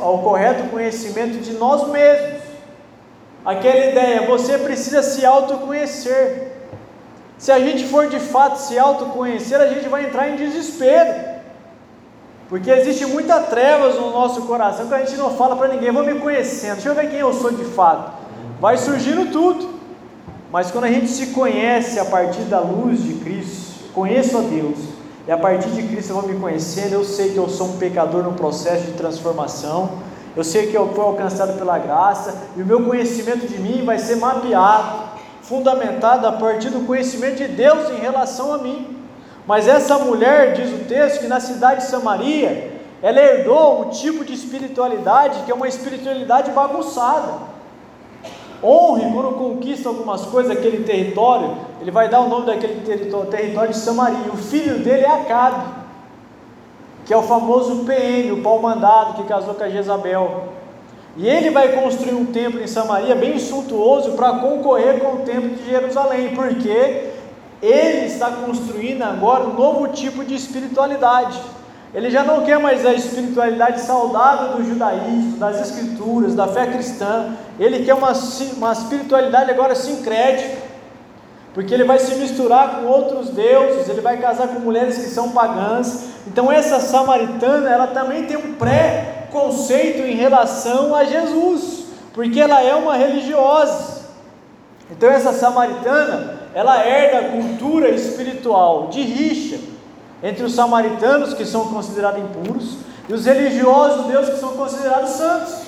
ao 0.00 0.18
correto 0.18 0.68
conhecimento 0.70 1.38
de 1.42 1.52
nós 1.52 1.88
mesmos. 1.88 2.37
Aquela 3.48 3.86
ideia, 3.86 4.26
você 4.26 4.58
precisa 4.58 5.02
se 5.02 5.24
autoconhecer. 5.24 6.52
Se 7.38 7.50
a 7.50 7.58
gente 7.58 7.86
for 7.86 8.06
de 8.06 8.20
fato 8.20 8.58
se 8.58 8.78
autoconhecer, 8.78 9.58
a 9.58 9.68
gente 9.68 9.88
vai 9.88 10.04
entrar 10.04 10.28
em 10.28 10.36
desespero. 10.36 11.14
Porque 12.46 12.70
existe 12.70 13.06
muita 13.06 13.40
trevas 13.40 13.94
no 13.94 14.10
nosso 14.10 14.42
coração 14.42 14.86
que 14.86 14.92
a 14.92 14.98
gente 14.98 15.16
não 15.16 15.30
fala 15.30 15.56
para 15.56 15.68
ninguém, 15.68 15.90
vou 15.90 16.04
me 16.04 16.20
conhecendo, 16.20 16.74
deixa 16.74 16.90
eu 16.90 16.94
ver 16.94 17.08
quem 17.08 17.20
eu 17.20 17.32
sou 17.32 17.50
de 17.50 17.64
fato. 17.64 18.12
Vai 18.60 18.76
surgindo 18.76 19.32
tudo. 19.32 19.78
Mas 20.52 20.70
quando 20.70 20.84
a 20.84 20.90
gente 20.90 21.08
se 21.08 21.28
conhece 21.28 21.98
a 21.98 22.04
partir 22.04 22.42
da 22.42 22.60
luz 22.60 23.02
de 23.02 23.14
Cristo, 23.14 23.90
conheço 23.94 24.36
a 24.36 24.42
Deus, 24.42 24.76
e 25.26 25.32
a 25.32 25.38
partir 25.38 25.70
de 25.70 25.84
Cristo 25.84 26.10
eu 26.10 26.20
vou 26.20 26.28
me 26.28 26.38
conhecendo, 26.38 26.92
eu 26.92 27.04
sei 27.04 27.30
que 27.32 27.38
eu 27.38 27.48
sou 27.48 27.68
um 27.68 27.78
pecador 27.78 28.22
no 28.22 28.34
processo 28.34 28.84
de 28.84 28.92
transformação, 28.92 29.90
eu 30.38 30.44
sei 30.44 30.68
que 30.68 30.76
eu 30.76 30.86
fui 30.94 31.02
alcançado 31.02 31.58
pela 31.58 31.80
graça 31.80 32.44
e 32.56 32.62
o 32.62 32.64
meu 32.64 32.84
conhecimento 32.84 33.44
de 33.48 33.58
mim 33.58 33.84
vai 33.84 33.98
ser 33.98 34.14
mapeado, 34.18 35.08
fundamentado 35.42 36.28
a 36.28 36.30
partir 36.30 36.70
do 36.70 36.86
conhecimento 36.86 37.38
de 37.38 37.48
Deus 37.48 37.90
em 37.90 37.96
relação 37.96 38.52
a 38.52 38.58
mim. 38.58 38.98
Mas 39.48 39.66
essa 39.66 39.98
mulher, 39.98 40.52
diz 40.52 40.70
o 40.70 40.84
texto, 40.84 41.22
que 41.22 41.26
na 41.26 41.40
cidade 41.40 41.80
de 41.80 41.88
Samaria, 41.88 42.70
ela 43.02 43.20
herdou 43.20 43.82
um 43.82 43.90
tipo 43.90 44.24
de 44.24 44.32
espiritualidade 44.32 45.42
que 45.42 45.50
é 45.50 45.54
uma 45.56 45.66
espiritualidade 45.66 46.52
bagunçada. 46.52 47.34
Honre, 48.62 49.12
quando 49.12 49.36
conquista 49.36 49.88
algumas 49.88 50.22
coisas 50.22 50.54
daquele 50.54 50.84
território, 50.84 51.56
ele 51.80 51.90
vai 51.90 52.08
dar 52.08 52.20
o 52.20 52.28
nome 52.28 52.46
daquele 52.46 52.80
território, 52.82 53.28
território 53.28 53.72
de 53.72 53.78
Samaria. 53.78 54.32
O 54.32 54.36
filho 54.36 54.78
dele 54.84 55.02
é 55.02 55.10
Acabe 55.10 55.77
que 57.08 57.14
é 57.14 57.16
o 57.16 57.22
famoso 57.22 57.86
PM, 57.86 58.32
o 58.32 58.42
pau 58.42 58.60
mandado 58.60 59.14
que 59.14 59.26
casou 59.26 59.54
com 59.54 59.64
a 59.64 59.70
Jezabel. 59.70 60.52
E 61.16 61.26
ele 61.26 61.50
vai 61.50 61.72
construir 61.72 62.12
um 62.12 62.26
templo 62.26 62.62
em 62.62 62.66
Samaria 62.66 63.14
bem 63.14 63.38
suntuoso 63.38 64.12
para 64.12 64.34
concorrer 64.34 65.00
com 65.00 65.14
o 65.14 65.18
templo 65.20 65.56
de 65.56 65.70
Jerusalém, 65.70 66.34
porque 66.34 67.08
ele 67.62 68.04
está 68.04 68.30
construindo 68.30 69.02
agora 69.04 69.44
um 69.44 69.54
novo 69.54 69.88
tipo 69.88 70.22
de 70.22 70.34
espiritualidade. 70.34 71.40
Ele 71.94 72.10
já 72.10 72.22
não 72.22 72.44
quer 72.44 72.58
mais 72.58 72.84
a 72.84 72.92
espiritualidade 72.92 73.80
saudável 73.80 74.58
do 74.58 74.64
judaísmo, 74.64 75.38
das 75.38 75.62
escrituras, 75.62 76.34
da 76.34 76.46
fé 76.46 76.66
cristã. 76.66 77.34
Ele 77.58 77.86
quer 77.86 77.94
uma, 77.94 78.12
uma 78.58 78.72
espiritualidade 78.72 79.50
agora 79.50 79.74
sincrética, 79.74 80.57
porque 81.54 81.74
ele 81.74 81.84
vai 81.84 81.98
se 81.98 82.14
misturar 82.16 82.76
com 82.76 82.86
outros 82.86 83.30
deuses, 83.30 83.88
ele 83.88 84.00
vai 84.00 84.16
casar 84.18 84.48
com 84.48 84.60
mulheres 84.60 84.96
que 84.96 85.08
são 85.08 85.30
pagãs. 85.30 86.04
Então 86.26 86.52
essa 86.52 86.80
samaritana, 86.80 87.68
ela 87.68 87.86
também 87.88 88.24
tem 88.24 88.36
um 88.36 88.54
pré 88.54 89.26
conceito 89.30 90.02
em 90.02 90.14
relação 90.14 90.94
a 90.94 91.04
Jesus, 91.04 91.86
porque 92.12 92.40
ela 92.40 92.62
é 92.62 92.74
uma 92.74 92.96
religiosa. 92.96 93.98
Então 94.90 95.10
essa 95.10 95.32
samaritana, 95.32 96.38
ela 96.54 96.84
herda 96.84 97.18
a 97.18 97.30
cultura 97.30 97.90
espiritual 97.90 98.88
de 98.88 99.02
rixa 99.02 99.58
entre 100.22 100.44
os 100.44 100.54
samaritanos 100.54 101.34
que 101.34 101.44
são 101.44 101.68
considerados 101.68 102.20
impuros 102.20 102.78
e 103.08 103.12
os 103.12 103.24
religiosos 103.24 104.04
de 104.04 104.12
Deus 104.12 104.28
que 104.28 104.38
são 104.38 104.50
considerados 104.56 105.10
santos. 105.10 105.67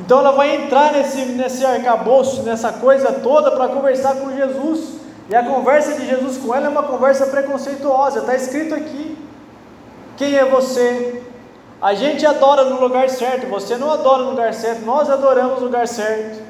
Então 0.00 0.18
ela 0.18 0.32
vai 0.32 0.54
entrar 0.54 0.92
nesse, 0.92 1.24
nesse 1.26 1.64
arcabouço, 1.64 2.42
nessa 2.42 2.72
coisa 2.72 3.12
toda 3.12 3.50
para 3.52 3.68
conversar 3.68 4.16
com 4.16 4.34
Jesus. 4.34 4.96
E 5.28 5.34
a 5.34 5.42
conversa 5.42 5.94
de 5.94 6.06
Jesus 6.06 6.38
com 6.38 6.54
ela 6.54 6.66
é 6.66 6.68
uma 6.68 6.84
conversa 6.84 7.26
preconceituosa, 7.26 8.20
está 8.20 8.34
escrito 8.34 8.74
aqui. 8.74 9.18
Quem 10.16 10.36
é 10.36 10.44
você? 10.44 11.22
A 11.80 11.94
gente 11.94 12.24
adora 12.24 12.64
no 12.64 12.80
lugar 12.80 13.08
certo, 13.10 13.48
você 13.48 13.76
não 13.76 13.90
adora 13.90 14.22
no 14.22 14.30
lugar 14.30 14.54
certo, 14.54 14.84
nós 14.84 15.10
adoramos 15.10 15.58
no 15.58 15.66
lugar 15.66 15.86
certo. 15.88 16.42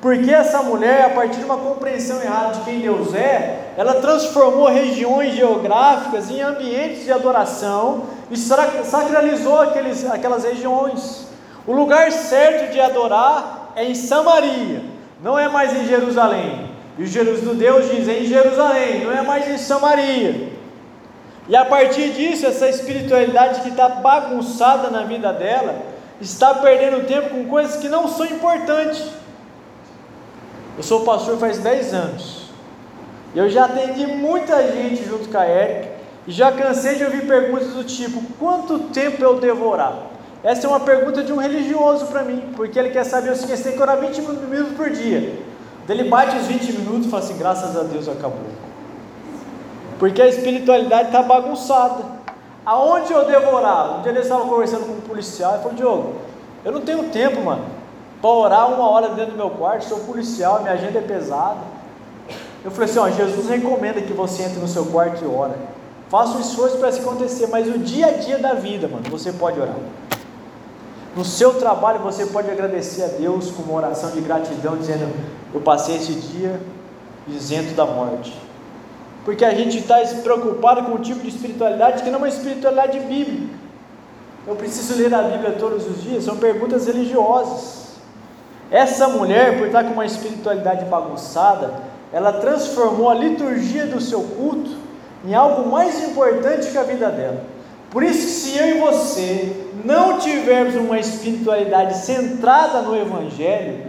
Porque 0.00 0.32
essa 0.32 0.62
mulher, 0.62 1.04
a 1.04 1.10
partir 1.10 1.38
de 1.38 1.44
uma 1.44 1.56
compreensão 1.56 2.20
errada 2.20 2.54
de 2.54 2.60
quem 2.62 2.80
Deus 2.80 3.14
é, 3.14 3.72
ela 3.76 3.94
transformou 3.94 4.66
regiões 4.66 5.34
geográficas 5.34 6.28
em 6.30 6.40
ambientes 6.40 7.04
de 7.04 7.12
adoração 7.12 8.04
e 8.30 8.36
sacralizou 8.36 9.60
aqueles, 9.60 10.04
aquelas 10.10 10.42
regiões. 10.44 11.31
O 11.66 11.72
lugar 11.72 12.10
certo 12.10 12.72
de 12.72 12.80
adorar 12.80 13.72
é 13.76 13.84
em 13.84 13.94
Samaria, 13.94 14.82
não 15.22 15.38
é 15.38 15.48
mais 15.48 15.72
em 15.74 15.86
Jerusalém. 15.86 16.70
E 16.98 17.04
os 17.04 17.10
judeus 17.10 17.90
dizem 17.90 18.24
em 18.24 18.26
Jerusalém, 18.26 19.04
não 19.04 19.12
é 19.12 19.22
mais 19.22 19.48
em 19.48 19.56
Samaria. 19.56 20.52
E 21.48 21.56
a 21.56 21.64
partir 21.64 22.10
disso, 22.10 22.46
essa 22.46 22.68
espiritualidade 22.68 23.62
que 23.62 23.70
está 23.70 23.88
bagunçada 23.88 24.90
na 24.90 25.02
vida 25.02 25.32
dela, 25.32 25.74
está 26.20 26.54
perdendo 26.54 27.06
tempo 27.06 27.30
com 27.30 27.46
coisas 27.46 27.76
que 27.76 27.88
não 27.88 28.08
são 28.08 28.26
importantes. 28.26 29.04
Eu 30.76 30.82
sou 30.82 31.00
pastor 31.00 31.38
faz 31.38 31.58
10 31.58 31.94
anos. 31.94 32.42
Eu 33.34 33.48
já 33.48 33.64
atendi 33.64 34.06
muita 34.06 34.62
gente 34.72 35.04
junto 35.04 35.28
com 35.28 35.38
a 35.38 35.44
Érica. 35.44 35.92
E 36.26 36.30
já 36.30 36.52
cansei 36.52 36.94
de 36.94 37.04
ouvir 37.04 37.26
perguntas 37.26 37.68
do 37.68 37.82
tipo: 37.82 38.22
quanto 38.38 38.78
tempo 38.90 39.22
eu 39.22 39.40
devorar? 39.40 40.11
Essa 40.44 40.66
é 40.66 40.68
uma 40.68 40.80
pergunta 40.80 41.22
de 41.22 41.32
um 41.32 41.36
religioso 41.36 42.06
para 42.06 42.24
mim, 42.24 42.52
porque 42.56 42.78
ele 42.78 42.90
quer 42.90 43.04
saber 43.04 43.30
o 43.30 43.36
seguinte: 43.36 43.62
tem 43.62 43.72
que 43.72 43.82
orar 43.82 43.98
20 43.98 44.20
minutos 44.22 44.76
por 44.76 44.90
dia. 44.90 45.38
Ele 45.88 46.04
bate 46.04 46.36
os 46.36 46.46
20 46.46 46.72
minutos 46.72 47.06
e 47.06 47.10
fala 47.10 47.22
assim: 47.22 47.38
graças 47.38 47.76
a 47.76 47.82
Deus 47.82 48.08
acabou. 48.08 48.40
Porque 49.98 50.20
a 50.20 50.26
espiritualidade 50.26 51.08
está 51.08 51.22
bagunçada. 51.22 52.22
Aonde 52.64 53.12
eu 53.12 53.24
devorar? 53.24 53.98
Um 53.98 54.02
dia 54.02 54.12
eles 54.12 54.22
estavam 54.22 54.48
conversando 54.48 54.86
com 54.86 54.92
um 54.92 55.00
policial 55.00 55.56
e 55.56 55.58
falou: 55.58 55.74
Diogo, 55.74 56.14
eu 56.64 56.72
não 56.72 56.80
tenho 56.80 57.04
tempo, 57.10 57.40
mano, 57.40 57.64
para 58.20 58.30
orar 58.30 58.72
uma 58.72 58.88
hora 58.88 59.10
dentro 59.10 59.32
do 59.32 59.36
meu 59.36 59.50
quarto. 59.50 59.84
Sou 59.84 60.00
policial, 60.00 60.60
minha 60.60 60.72
agenda 60.72 60.98
é 60.98 61.02
pesada. 61.02 61.60
Eu 62.64 62.70
falei 62.72 62.90
assim: 62.90 62.98
ó, 62.98 63.08
Jesus 63.08 63.48
recomenda 63.48 64.00
que 64.00 64.12
você 64.12 64.42
entre 64.42 64.58
no 64.58 64.66
seu 64.66 64.86
quarto 64.86 65.22
e 65.24 65.26
ore. 65.26 65.54
Faça 66.08 66.36
um 66.36 66.40
esforço 66.40 66.78
para 66.78 66.88
isso 66.88 67.00
acontecer, 67.00 67.46
mas 67.46 67.66
o 67.66 67.78
dia 67.78 68.08
a 68.08 68.10
dia 68.10 68.38
da 68.38 68.54
vida, 68.54 68.88
mano, 68.88 69.04
você 69.08 69.32
pode 69.32 69.58
orar. 69.58 69.76
No 71.14 71.24
seu 71.24 71.54
trabalho 71.54 72.00
você 72.00 72.24
pode 72.26 72.50
agradecer 72.50 73.02
a 73.04 73.08
Deus 73.08 73.50
com 73.50 73.62
uma 73.62 73.74
oração 73.74 74.10
de 74.10 74.20
gratidão, 74.20 74.76
dizendo: 74.76 75.12
Eu 75.52 75.60
passei 75.60 75.96
esse 75.96 76.14
dia 76.14 76.58
isento 77.28 77.74
da 77.74 77.84
morte. 77.84 78.36
Porque 79.24 79.44
a 79.44 79.54
gente 79.54 79.78
está 79.78 79.98
preocupado 80.22 80.82
com 80.84 80.94
o 80.94 80.98
tipo 80.98 81.20
de 81.20 81.28
espiritualidade 81.28 82.02
que 82.02 82.10
não 82.10 82.18
é 82.18 82.22
uma 82.22 82.28
espiritualidade 82.28 82.98
bíblica. 83.00 83.54
Eu 84.46 84.56
preciso 84.56 85.00
ler 85.00 85.14
a 85.14 85.22
Bíblia 85.22 85.52
todos 85.52 85.86
os 85.86 86.02
dias, 86.02 86.24
são 86.24 86.36
perguntas 86.36 86.86
religiosas. 86.86 87.82
Essa 88.70 89.06
mulher, 89.06 89.58
por 89.58 89.66
estar 89.66 89.84
com 89.84 89.92
uma 89.92 90.06
espiritualidade 90.06 90.86
bagunçada, 90.86 91.74
ela 92.12 92.32
transformou 92.32 93.08
a 93.08 93.14
liturgia 93.14 93.86
do 93.86 94.00
seu 94.00 94.22
culto 94.22 94.70
em 95.24 95.34
algo 95.34 95.70
mais 95.70 96.02
importante 96.02 96.70
que 96.70 96.78
a 96.78 96.82
vida 96.82 97.08
dela. 97.10 97.44
Por 97.92 98.02
isso, 98.02 98.26
se 98.26 98.56
eu 98.56 98.68
e 98.70 98.80
você 98.80 99.54
não 99.84 100.18
tivermos 100.18 100.74
uma 100.76 100.98
espiritualidade 100.98 101.98
centrada 101.98 102.80
no 102.80 102.96
Evangelho, 102.96 103.86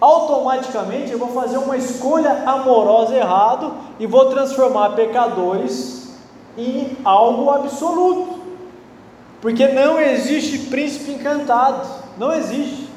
automaticamente 0.00 1.12
eu 1.12 1.18
vou 1.18 1.28
fazer 1.28 1.58
uma 1.58 1.76
escolha 1.76 2.42
amorosa 2.46 3.14
errado 3.14 3.74
e 4.00 4.06
vou 4.06 4.30
transformar 4.30 4.96
pecadores 4.96 6.14
em 6.56 6.96
algo 7.04 7.50
absoluto. 7.50 8.40
Porque 9.42 9.68
não 9.68 10.00
existe 10.00 10.70
príncipe 10.70 11.12
encantado, 11.12 11.86
não 12.16 12.32
existe. 12.32 12.88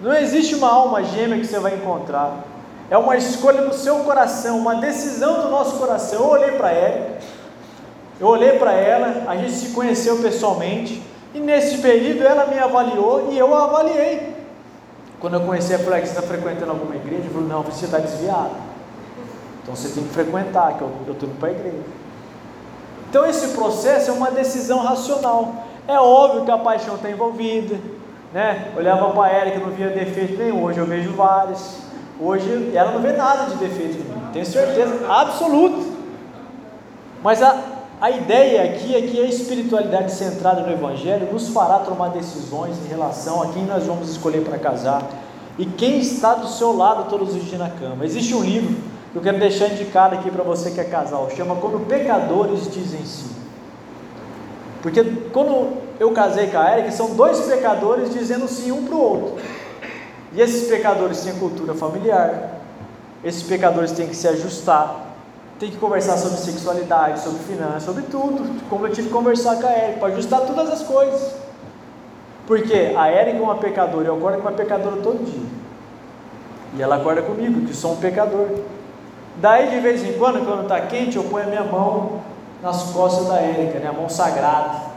Não 0.00 0.14
existe 0.14 0.54
uma 0.54 0.68
alma 0.70 1.02
gêmea 1.02 1.40
que 1.40 1.46
você 1.46 1.58
vai 1.58 1.74
encontrar. 1.74 2.44
É 2.88 2.96
uma 2.96 3.16
escolha 3.16 3.62
do 3.62 3.74
seu 3.74 3.96
coração, 4.04 4.58
uma 4.58 4.76
decisão 4.76 5.42
do 5.42 5.48
nosso 5.48 5.76
coração. 5.76 6.20
Eu 6.20 6.28
olhei 6.28 6.52
para 6.52 6.70
ela, 6.70 7.18
eu 8.20 8.26
olhei 8.26 8.58
para 8.58 8.72
ela, 8.72 9.24
a 9.30 9.36
gente 9.36 9.52
se 9.52 9.68
conheceu 9.70 10.18
pessoalmente, 10.18 11.02
e 11.34 11.40
nesse 11.40 11.78
período 11.78 12.24
ela 12.24 12.46
me 12.46 12.58
avaliou 12.58 13.28
e 13.30 13.38
eu 13.38 13.54
a 13.54 13.64
avaliei. 13.64 14.34
Quando 15.20 15.34
eu 15.34 15.40
conheci 15.40 15.74
a 15.74 15.78
falei, 15.78 16.00
você 16.00 16.08
está 16.08 16.22
frequentando 16.22 16.70
alguma 16.70 16.96
igreja? 16.96 17.22
Ele 17.22 17.30
falou, 17.30 17.48
não, 17.48 17.62
você 17.62 17.84
está 17.84 17.98
desviado. 17.98 18.52
Então 19.62 19.74
você 19.74 19.88
tem 19.88 20.04
que 20.04 20.10
frequentar, 20.10 20.74
que 20.74 20.82
eu 20.82 20.90
estou 21.10 21.28
indo 21.28 21.38
para 21.38 21.48
a 21.48 21.52
igreja. 21.52 21.82
Então 23.10 23.26
esse 23.26 23.48
processo 23.48 24.10
é 24.10 24.14
uma 24.14 24.30
decisão 24.30 24.78
racional. 24.78 25.66
É 25.86 25.98
óbvio 25.98 26.44
que 26.44 26.50
a 26.50 26.58
paixão 26.58 26.94
está 26.94 27.10
envolvida. 27.10 27.78
Né? 28.32 28.72
Olhava 28.76 29.10
para 29.10 29.32
ela 29.32 29.50
que 29.50 29.58
não 29.58 29.70
via 29.70 29.88
defeito 29.88 30.36
nenhum, 30.38 30.62
hoje 30.62 30.78
eu 30.78 30.86
vejo 30.86 31.12
vários. 31.12 31.78
Hoje 32.20 32.72
ela 32.74 32.92
não 32.92 33.00
vê 33.00 33.12
nada 33.12 33.50
de 33.50 33.56
defeito 33.56 33.96
em 33.96 34.02
mim, 34.02 34.28
tenho 34.32 34.44
certeza 34.44 35.06
absoluta. 35.08 35.86
Mas 37.22 37.42
a, 37.42 37.77
a 38.00 38.10
ideia 38.10 38.62
aqui 38.64 38.94
é 38.94 39.02
que 39.02 39.20
a 39.20 39.26
espiritualidade 39.26 40.12
centrada 40.12 40.60
no 40.60 40.72
Evangelho 40.72 41.32
nos 41.32 41.48
fará 41.48 41.80
tomar 41.80 42.08
decisões 42.10 42.76
em 42.84 42.88
relação 42.88 43.42
a 43.42 43.48
quem 43.48 43.64
nós 43.64 43.84
vamos 43.84 44.08
escolher 44.08 44.44
para 44.44 44.56
casar 44.58 45.02
e 45.58 45.66
quem 45.66 45.98
está 45.98 46.34
do 46.34 46.46
seu 46.46 46.76
lado 46.76 47.10
todos 47.10 47.34
os 47.34 47.44
dias 47.44 47.58
na 47.58 47.70
cama. 47.70 48.04
Existe 48.04 48.34
um 48.34 48.42
livro 48.42 48.76
que 49.12 49.18
eu 49.18 49.22
quero 49.22 49.38
deixar 49.38 49.68
indicado 49.68 50.14
aqui 50.14 50.30
para 50.30 50.44
você 50.44 50.70
que 50.70 50.80
é 50.80 50.84
casal, 50.84 51.28
chama 51.36 51.56
Quando 51.56 51.84
Pecadores 51.86 52.72
Dizem 52.72 53.04
Sim. 53.04 53.30
Porque 54.80 55.02
quando 55.32 55.76
eu 55.98 56.12
casei 56.12 56.46
com 56.46 56.58
a 56.58 56.72
Erika, 56.72 56.92
são 56.92 57.16
dois 57.16 57.40
pecadores 57.40 58.12
dizendo 58.12 58.46
sim 58.46 58.70
um 58.70 58.84
para 58.84 58.94
o 58.94 59.00
outro. 59.00 59.36
E 60.32 60.40
esses 60.40 60.68
pecadores 60.68 61.22
têm 61.22 61.34
cultura 61.34 61.74
familiar, 61.74 62.60
esses 63.24 63.42
pecadores 63.42 63.90
têm 63.90 64.06
que 64.06 64.14
se 64.14 64.28
ajustar, 64.28 65.07
tem 65.58 65.70
que 65.70 65.76
conversar 65.76 66.16
sobre 66.16 66.38
sexualidade, 66.38 67.20
sobre 67.20 67.40
finanças, 67.40 67.82
sobre 67.82 68.02
tudo. 68.02 68.60
Como 68.68 68.86
eu 68.86 68.92
tive 68.92 69.08
que 69.08 69.12
conversar 69.12 69.56
com 69.56 69.66
a 69.66 69.70
Érica, 69.70 70.00
para 70.00 70.08
ajustar 70.08 70.40
todas 70.42 70.70
as 70.70 70.82
coisas. 70.82 71.34
Porque 72.46 72.94
a 72.96 73.08
Érica 73.08 73.38
é 73.38 73.42
uma 73.42 73.56
pecadora, 73.56 74.06
eu 74.06 74.16
acordo 74.16 74.36
com 74.36 74.48
uma 74.48 74.52
pecadora 74.52 74.96
todo 75.02 75.24
dia. 75.24 75.48
E 76.74 76.82
ela 76.82 76.96
acorda 76.96 77.22
comigo, 77.22 77.66
que 77.66 77.74
sou 77.74 77.92
um 77.92 77.96
pecador. 77.96 78.48
Daí 79.36 79.70
de 79.70 79.80
vez 79.80 80.02
em 80.02 80.14
quando, 80.14 80.44
quando 80.44 80.62
está 80.62 80.80
quente, 80.80 81.16
eu 81.16 81.24
ponho 81.24 81.46
a 81.46 81.48
minha 81.48 81.64
mão 81.64 82.20
nas 82.62 82.84
costas 82.84 83.28
da 83.28 83.36
Érica, 83.36 83.78
né, 83.78 83.88
a 83.88 83.92
mão 83.92 84.08
sagrada. 84.08 84.88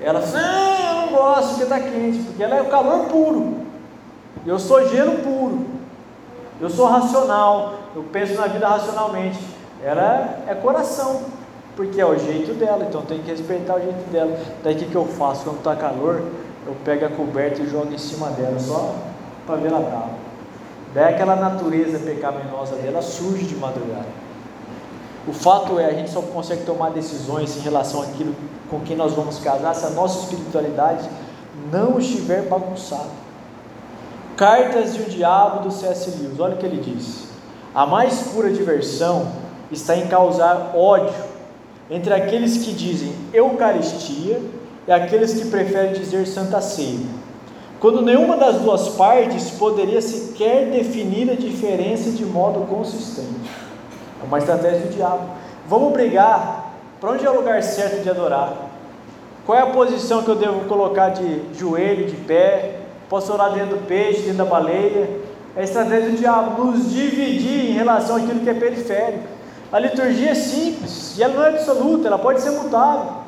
Ela 0.00 0.20
fala, 0.22 0.42
ah, 0.42 0.80
eu 0.80 0.94
não 1.02 1.16
gosto 1.18 1.48
porque 1.48 1.62
está 1.64 1.80
quente, 1.80 2.18
porque 2.20 2.42
ela 2.42 2.56
é 2.56 2.62
o 2.62 2.66
calor 2.66 3.06
puro. 3.06 3.58
Eu 4.46 4.58
sou 4.58 4.88
gelo 4.88 5.18
puro. 5.18 5.66
Eu 6.60 6.70
sou 6.70 6.86
racional. 6.86 7.74
Eu 7.94 8.04
penso 8.04 8.34
na 8.34 8.46
vida 8.46 8.66
racionalmente. 8.66 9.38
Ela 9.82 10.44
é 10.46 10.54
coração, 10.54 11.22
porque 11.74 12.00
é 12.00 12.06
o 12.06 12.18
jeito 12.18 12.54
dela, 12.54 12.84
então 12.88 13.02
tem 13.02 13.22
que 13.22 13.30
respeitar 13.30 13.76
o 13.76 13.80
jeito 13.80 14.10
dela. 14.10 14.38
Daí 14.62 14.74
o 14.74 14.78
que, 14.78 14.84
que 14.86 14.94
eu 14.94 15.06
faço? 15.06 15.44
Quando 15.44 15.58
está 15.58 15.74
calor, 15.74 16.22
eu 16.66 16.76
pego 16.84 17.06
a 17.06 17.08
coberta 17.08 17.62
e 17.62 17.68
jogo 17.68 17.92
em 17.92 17.98
cima 17.98 18.28
dela, 18.30 18.58
só 18.58 18.94
para 19.46 19.56
ver 19.56 19.68
ela 19.68 19.80
brava. 19.80 20.10
Daí 20.92 21.14
aquela 21.14 21.36
natureza 21.36 21.98
pecaminosa 21.98 22.76
dela 22.76 23.00
surge 23.00 23.44
de 23.44 23.56
madrugada. 23.56 24.08
O 25.26 25.32
fato 25.32 25.78
é, 25.78 25.86
a 25.86 25.92
gente 25.92 26.10
só 26.10 26.20
consegue 26.22 26.64
tomar 26.64 26.90
decisões 26.90 27.56
em 27.56 27.60
relação 27.60 28.02
àquilo 28.02 28.34
com 28.70 28.80
quem 28.80 28.96
nós 28.96 29.12
vamos 29.12 29.38
casar 29.38 29.74
se 29.74 29.84
a 29.86 29.90
nossa 29.90 30.20
espiritualidade 30.20 31.08
não 31.70 31.98
estiver 31.98 32.42
bagunçada. 32.42 33.10
Cartas 34.36 34.94
de 34.94 35.02
o 35.02 35.04
Diabo 35.04 35.64
do 35.64 35.70
C.S. 35.70 36.10
Lewis, 36.18 36.40
olha 36.40 36.54
o 36.54 36.58
que 36.58 36.64
ele 36.64 36.80
diz. 36.80 37.28
A 37.74 37.84
mais 37.84 38.22
pura 38.32 38.50
diversão 38.50 39.30
está 39.70 39.96
em 39.96 40.06
causar 40.06 40.72
ódio 40.74 41.14
entre 41.90 42.14
aqueles 42.14 42.58
que 42.58 42.72
dizem 42.72 43.12
Eucaristia 43.32 44.40
e 44.86 44.92
aqueles 44.92 45.34
que 45.34 45.48
preferem 45.48 45.92
dizer 45.92 46.26
Santa 46.26 46.60
Ceia, 46.60 47.00
quando 47.78 48.02
nenhuma 48.02 48.36
das 48.36 48.56
duas 48.56 48.88
partes 48.90 49.50
poderia 49.50 50.00
sequer 50.00 50.70
definir 50.70 51.30
a 51.30 51.34
diferença 51.34 52.10
de 52.10 52.24
modo 52.24 52.66
consistente. 52.66 53.50
É 54.22 54.26
uma 54.26 54.38
estratégia 54.38 54.80
do 54.80 54.94
diabo. 54.94 55.30
Vamos 55.66 55.92
brigar 55.92 56.74
para 57.00 57.12
onde 57.12 57.24
é 57.24 57.30
o 57.30 57.34
lugar 57.34 57.62
certo 57.62 58.02
de 58.02 58.10
adorar. 58.10 58.54
Qual 59.46 59.58
é 59.58 59.62
a 59.62 59.66
posição 59.66 60.22
que 60.22 60.28
eu 60.28 60.36
devo 60.36 60.68
colocar 60.68 61.08
de 61.08 61.42
joelho, 61.58 62.06
de 62.06 62.16
pé? 62.16 62.76
Posso 63.08 63.32
orar 63.32 63.52
dentro 63.52 63.76
do 63.76 63.86
peixe, 63.86 64.20
dentro 64.20 64.38
da 64.38 64.44
baleia? 64.44 65.08
É 65.56 65.60
a 65.60 65.64
estratégia 65.64 66.10
do 66.10 66.16
diabo, 66.16 66.64
nos 66.64 66.90
dividir 66.90 67.70
em 67.70 67.72
relação 67.72 68.16
àquilo 68.16 68.40
que 68.40 68.50
é 68.50 68.54
periférico. 68.54 69.39
A 69.72 69.78
liturgia 69.78 70.30
é 70.30 70.34
simples 70.34 71.16
e 71.16 71.22
ela 71.22 71.34
não 71.34 71.44
é 71.44 71.48
absoluta, 71.50 72.08
ela 72.08 72.18
pode 72.18 72.40
ser 72.40 72.50
mutável. 72.50 73.20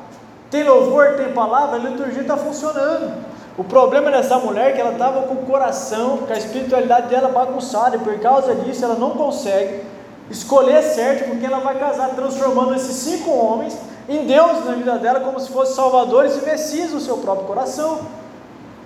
Tem 0.51 0.63
louvor, 0.63 1.15
tem 1.15 1.31
palavra, 1.31 1.77
a 1.77 1.79
liturgia 1.79 2.21
está 2.21 2.35
funcionando. 2.35 3.13
O 3.57 3.63
problema 3.63 4.11
dessa 4.11 4.37
mulher 4.37 4.69
é 4.69 4.71
que 4.73 4.81
ela 4.81 4.93
estava 4.93 5.23
com 5.23 5.35
o 5.35 5.45
coração, 5.45 6.17
com 6.17 6.33
a 6.33 6.37
espiritualidade 6.37 7.07
dela 7.07 7.29
bagunçada, 7.29 7.95
e 7.95 7.99
por 7.99 8.19
causa 8.19 8.55
disso 8.55 8.83
ela 8.83 8.95
não 8.95 9.11
consegue 9.11 9.81
escolher 10.29 10.81
certo 10.81 11.29
com 11.29 11.37
quem 11.37 11.45
ela 11.45 11.59
vai 11.59 11.77
casar, 11.77 12.09
transformando 12.09 12.73
esses 12.73 12.95
cinco 12.95 13.31
homens 13.31 13.77
em 14.09 14.25
Deus 14.25 14.65
na 14.65 14.73
vida 14.73 14.97
dela, 14.97 15.21
como 15.21 15.39
se 15.39 15.49
fossem 15.49 15.75
salvadores 15.75 16.35
e 16.35 16.45
messias 16.45 16.91
do 16.91 16.99
seu 16.99 17.17
próprio 17.17 17.47
coração. 17.47 18.01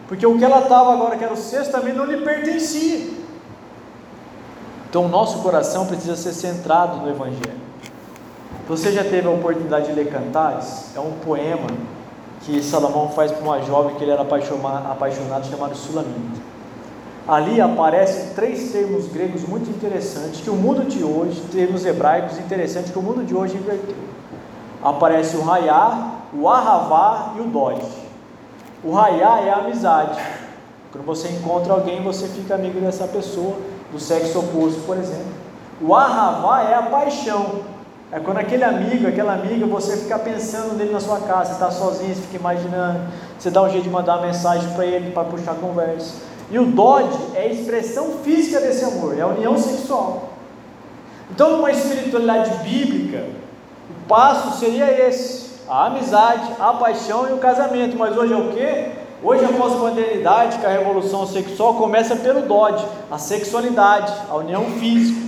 Porque 0.08 0.26
o 0.26 0.38
que 0.38 0.46
ela 0.46 0.60
estava 0.60 0.94
agora, 0.94 1.18
que 1.18 1.24
era 1.24 1.34
o 1.34 1.38
sexto, 1.38 1.72
também 1.72 1.94
não 1.94 2.06
lhe 2.06 2.18
pertencia. 2.18 3.27
Então 4.90 5.06
o 5.06 5.08
nosso 5.08 5.40
coração 5.40 5.86
precisa 5.86 6.16
ser 6.16 6.34
centrado 6.34 6.98
no 6.98 7.10
Evangelho. 7.10 7.68
Você 8.68 8.92
já 8.92 9.04
teve 9.04 9.28
a 9.28 9.32
oportunidade 9.32 9.88
de 9.88 9.94
ler 9.94 10.10
Cantares? 10.10 10.96
É 10.96 11.00
um 11.00 11.12
poema 11.26 11.68
que 12.42 12.62
Salomão 12.64 13.10
faz 13.10 13.32
para 13.32 13.44
uma 13.44 13.62
jovem 13.62 13.96
que 13.96 14.04
ele 14.04 14.12
era 14.12 14.22
apaixonado, 14.22 15.48
chamado 15.50 15.76
Sulamita. 15.76 16.48
Ali 17.28 17.60
aparecem 17.60 18.30
três 18.34 18.72
termos 18.72 19.08
gregos 19.08 19.46
muito 19.46 19.70
interessantes 19.70 20.40
que 20.40 20.50
o 20.50 20.56
mundo 20.56 20.86
de 20.86 21.04
hoje, 21.04 21.42
termos 21.52 21.86
hebraicos 21.86 22.38
interessantes 22.40 22.92
que 22.92 22.98
o 22.98 23.02
mundo 23.02 23.26
de 23.26 23.36
hoje 23.36 23.58
inverteu. 23.58 23.98
Aparece 24.82 25.36
o 25.36 25.42
raiá, 25.42 26.12
o 26.34 26.48
ahavá 26.48 27.34
e 27.38 27.42
o 27.42 27.46
dodge. 27.46 27.86
O 28.82 28.92
raiá 28.92 29.42
é 29.42 29.50
a 29.50 29.58
amizade. 29.58 30.18
Quando 30.92 31.06
você 31.06 31.28
encontra 31.30 31.74
alguém, 31.74 32.02
você 32.02 32.28
fica 32.28 32.56
amigo 32.56 32.80
dessa 32.80 33.06
pessoa 33.08 33.58
do 33.92 34.00
sexo 34.00 34.40
oposto, 34.40 34.82
por 34.86 34.98
exemplo. 34.98 35.34
O 35.82 35.96
ahavá 35.96 36.64
é 36.64 36.76
a 36.76 36.84
paixão. 36.84 37.62
É 38.12 38.20
quando 38.20 38.38
aquele 38.38 38.64
amigo, 38.64 39.08
aquela 39.08 39.34
amiga, 39.34 39.66
você 39.66 39.98
fica 39.98 40.18
pensando 40.18 40.76
nele 40.76 40.94
na 40.94 41.00
sua 41.00 41.20
casa, 41.20 41.52
está 41.52 41.70
sozinho, 41.70 42.16
você 42.16 42.22
fica 42.22 42.38
imaginando, 42.38 43.02
você 43.38 43.50
dá 43.50 43.62
um 43.62 43.70
jeito 43.70 43.84
de 43.84 43.90
mandar 43.90 44.18
uma 44.18 44.28
mensagem 44.28 44.70
para 44.74 44.86
ele 44.86 45.12
para 45.12 45.26
puxar 45.26 45.52
a 45.52 45.56
conversa. 45.56 46.16
E 46.50 46.58
o 46.58 46.66
Dodge 46.66 47.18
é 47.36 47.42
a 47.42 47.48
expressão 47.48 48.20
física 48.24 48.62
desse 48.62 48.86
amor, 48.86 49.18
é 49.18 49.22
a 49.22 49.28
união 49.28 49.58
sexual. 49.58 50.30
Então, 51.30 51.58
numa 51.58 51.70
espiritualidade 51.70 52.64
bíblica, 52.64 53.26
o 53.90 54.08
passo 54.08 54.58
seria 54.58 54.90
esse: 54.90 55.48
a 55.68 55.88
amizade, 55.88 56.54
a 56.58 56.74
paixão 56.74 57.30
e 57.30 57.34
o 57.34 57.38
casamento. 57.38 57.98
Mas 57.98 58.16
hoje 58.16 58.32
é 58.32 58.38
o 58.38 58.52
que? 58.52 58.97
Hoje, 59.24 59.44
a 59.44 59.50
pós-modernidade, 59.50 60.60
com 60.60 60.68
a 60.68 60.70
revolução 60.70 61.26
sexual, 61.26 61.74
começa 61.74 62.16
pelo 62.16 62.42
Dodge, 62.42 62.86
a 63.10 63.18
sexualidade, 63.18 64.14
a 64.30 64.36
união 64.36 64.66
física. 64.80 65.20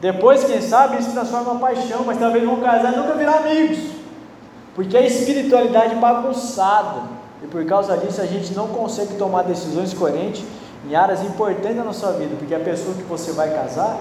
Depois, 0.00 0.44
quem 0.44 0.60
sabe, 0.62 0.98
isso 0.98 1.10
transforma 1.10 1.54
em 1.54 1.58
paixão, 1.58 2.04
mas 2.06 2.18
talvez 2.18 2.44
vão 2.44 2.60
casar 2.60 2.92
e 2.92 2.96
nunca 2.96 3.14
virar 3.14 3.38
amigos. 3.38 3.78
Porque 4.74 4.96
a 4.96 5.00
espiritualidade 5.00 5.96
bagunçada. 5.96 7.18
E 7.42 7.46
por 7.48 7.64
causa 7.66 7.96
disso 7.96 8.20
a 8.20 8.26
gente 8.26 8.54
não 8.54 8.68
consegue 8.68 9.14
tomar 9.14 9.42
decisões 9.42 9.92
coerentes 9.92 10.44
em 10.88 10.94
áreas 10.94 11.22
importantes 11.24 11.76
da 11.76 11.82
nossa 11.82 12.12
vida. 12.12 12.36
Porque 12.38 12.54
a 12.54 12.60
pessoa 12.60 12.94
que 12.94 13.02
você 13.02 13.32
vai 13.32 13.52
casar, 13.52 13.98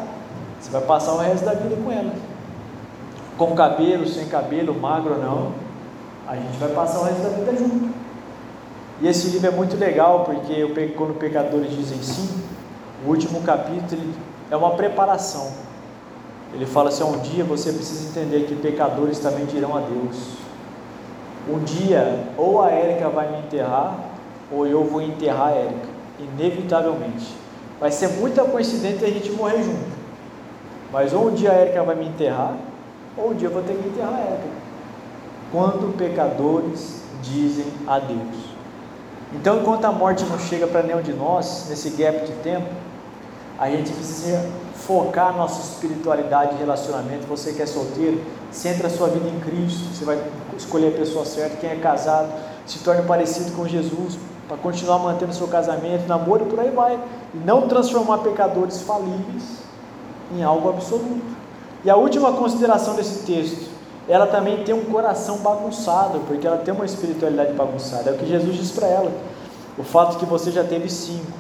você 0.59 0.69
vai 0.69 0.81
passar 0.81 1.13
o 1.13 1.17
resto 1.17 1.43
da 1.43 1.53
vida 1.53 1.75
com 1.83 1.91
ela. 1.91 2.13
Com 3.35 3.55
cabelo, 3.55 4.07
sem 4.07 4.27
cabelo, 4.27 4.75
magro 4.75 5.15
ou 5.15 5.19
não, 5.19 5.53
a 6.27 6.35
gente 6.35 6.57
vai 6.59 6.69
passar 6.69 6.99
o 6.99 7.03
resto 7.05 7.23
da 7.23 7.29
vida 7.29 7.57
junto. 7.57 7.96
E 8.99 9.07
esse 9.07 9.27
livro 9.27 9.47
é 9.47 9.51
muito 9.51 9.77
legal 9.77 10.23
porque 10.23 10.65
quando 10.95 11.17
pecadores 11.19 11.69
dizem 11.71 12.01
sim, 12.01 12.43
o 13.05 13.09
último 13.09 13.41
capítulo 13.41 14.01
é 14.49 14.55
uma 14.55 14.71
preparação. 14.71 15.51
Ele 16.53 16.65
fala 16.65 16.89
assim: 16.89 17.03
um 17.03 17.19
dia 17.19 17.43
você 17.43 17.71
precisa 17.71 18.09
entender 18.09 18.45
que 18.47 18.55
pecadores 18.55 19.19
também 19.19 19.45
dirão 19.45 19.75
a 19.75 19.81
Deus. 19.81 20.37
Um 21.49 21.59
dia, 21.59 22.27
ou 22.35 22.61
a 22.61 22.71
Érica 22.71 23.07
vai 23.09 23.31
me 23.31 23.37
enterrar, 23.39 23.97
ou 24.51 24.65
eu 24.65 24.83
vou 24.83 25.01
enterrar 25.01 25.49
a 25.49 25.51
Érica, 25.51 25.87
inevitavelmente. 26.19 27.35
Vai 27.79 27.91
ser 27.91 28.07
muita 28.19 28.43
coincidência 28.43 29.07
a 29.07 29.11
gente 29.11 29.31
morrer 29.31 29.63
junto. 29.63 29.97
Mas 30.91 31.13
ou 31.13 31.27
um 31.27 31.33
dia 31.33 31.51
a 31.51 31.53
Érica 31.53 31.83
vai 31.83 31.95
me 31.95 32.07
enterrar, 32.07 32.57
ou 33.15 33.31
um 33.31 33.33
dia 33.33 33.47
eu 33.47 33.53
vou 33.53 33.61
ter 33.61 33.75
que 33.75 33.87
enterrar 33.87 34.15
a 34.15 34.19
Érica. 34.19 34.49
Quando 35.51 35.95
pecadores 35.95 37.03
dizem 37.21 37.65
a 37.85 37.99
Deus. 37.99 38.46
Então, 39.33 39.59
enquanto 39.59 39.85
a 39.85 39.91
morte 39.91 40.23
não 40.25 40.39
chega 40.39 40.65
para 40.67 40.83
nenhum 40.83 41.01
de 41.01 41.13
nós, 41.13 41.65
nesse 41.69 41.89
gap 41.91 42.25
de 42.25 42.31
tempo, 42.43 42.67
a 43.59 43.69
gente 43.69 43.91
precisa 43.91 44.49
focar 44.75 45.35
nossa 45.35 45.61
espiritualidade 45.61 46.55
e 46.55 46.57
relacionamento. 46.59 47.27
Você 47.27 47.51
que 47.53 47.61
é 47.61 47.65
solteiro, 47.65 48.21
centra 48.51 48.87
a 48.87 48.89
sua 48.89 49.09
vida 49.09 49.27
em 49.27 49.39
Cristo. 49.39 49.93
Você 49.93 50.05
vai 50.05 50.21
escolher 50.55 50.89
a 50.89 50.97
pessoa 50.97 51.25
certa. 51.25 51.57
Quem 51.57 51.71
é 51.71 51.75
casado, 51.75 52.31
se 52.65 52.79
torne 52.79 53.01
parecido 53.03 53.51
com 53.51 53.67
Jesus 53.67 54.17
para 54.47 54.55
continuar 54.57 54.99
mantendo 54.99 55.33
seu 55.33 55.47
casamento, 55.47 56.07
namoro 56.07 56.45
e 56.45 56.49
por 56.49 56.59
aí 56.59 56.69
vai. 56.69 56.97
E 57.33 57.37
não 57.37 57.67
transformar 57.67 58.19
pecadores 58.19 58.81
falíveis 58.81 59.43
em 60.33 60.43
algo 60.43 60.69
absoluto. 60.69 61.35
E 61.83 61.89
a 61.89 61.95
última 61.97 62.31
consideração 62.33 62.95
desse 62.95 63.25
texto 63.25 63.76
ela 64.07 64.27
também 64.27 64.63
tem 64.63 64.73
um 64.73 64.85
coração 64.85 65.39
bagunçado, 65.39 66.19
porque 66.27 66.47
ela 66.47 66.57
tem 66.57 66.73
uma 66.73 66.85
espiritualidade 66.85 67.53
bagunçada. 67.53 68.09
É 68.09 68.13
o 68.13 68.17
que 68.17 68.25
Jesus 68.25 68.55
diz 68.55 68.71
para 68.71 68.87
ela. 68.87 69.11
O 69.77 69.83
fato 69.83 70.17
que 70.17 70.25
você 70.25 70.49
já 70.49 70.63
teve 70.63 70.89
cinco, 70.89 71.31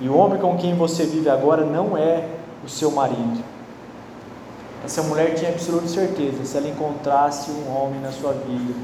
e 0.00 0.08
o 0.08 0.16
homem 0.16 0.38
com 0.38 0.56
quem 0.56 0.74
você 0.74 1.04
vive 1.04 1.30
agora 1.30 1.64
não 1.64 1.96
é 1.96 2.28
o 2.64 2.68
seu 2.68 2.90
marido. 2.90 3.42
Essa 4.84 5.02
mulher 5.02 5.34
tinha 5.34 5.50
absoluta 5.50 5.88
certeza: 5.88 6.44
se 6.44 6.56
ela 6.56 6.68
encontrasse 6.68 7.50
um 7.50 7.74
homem 7.74 8.00
na 8.00 8.12
sua 8.12 8.32
vida, 8.32 8.74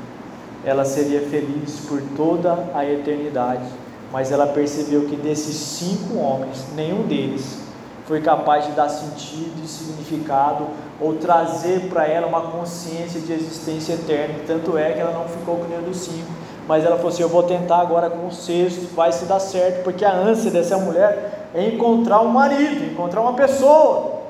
ela 0.65 0.85
seria 0.85 1.21
feliz 1.29 1.81
por 1.87 2.01
toda 2.17 2.71
a 2.75 2.85
eternidade. 2.85 3.65
Mas 4.11 4.33
ela 4.33 4.47
percebeu 4.47 5.07
que 5.07 5.15
desses 5.15 5.55
cinco 5.55 6.19
homens, 6.19 6.65
nenhum 6.75 7.03
deles 7.03 7.70
foi 8.11 8.21
capaz 8.21 8.67
de 8.67 8.73
dar 8.73 8.89
sentido 8.89 9.63
e 9.65 9.69
significado 9.69 10.67
ou 11.01 11.15
trazer 11.15 11.89
para 11.89 12.09
ela 12.09 12.27
uma 12.27 12.41
consciência 12.41 13.21
de 13.21 13.33
existência 13.33 13.93
eterna. 13.93 14.35
Tanto 14.45 14.77
é 14.77 14.91
que 14.91 14.99
ela 14.99 15.13
não 15.13 15.29
ficou 15.29 15.59
com 15.59 15.69
nenhum 15.69 15.83
dos 15.83 15.99
cinco, 15.99 16.29
mas 16.67 16.85
ela 16.85 16.97
falou 16.97 17.13
assim: 17.13 17.23
Eu 17.23 17.29
vou 17.29 17.45
tentar 17.45 17.79
agora 17.79 18.11
com 18.11 18.27
o 18.27 18.33
sexto, 18.33 18.93
vai 18.97 19.13
se 19.13 19.27
dar 19.27 19.39
certo, 19.39 19.85
porque 19.85 20.05
a 20.05 20.13
ânsia 20.13 20.51
dessa 20.51 20.77
mulher 20.77 21.51
é 21.55 21.65
encontrar 21.69 22.21
um 22.23 22.31
marido, 22.31 22.85
encontrar 22.85 23.21
uma 23.21 23.35
pessoa. 23.35 24.23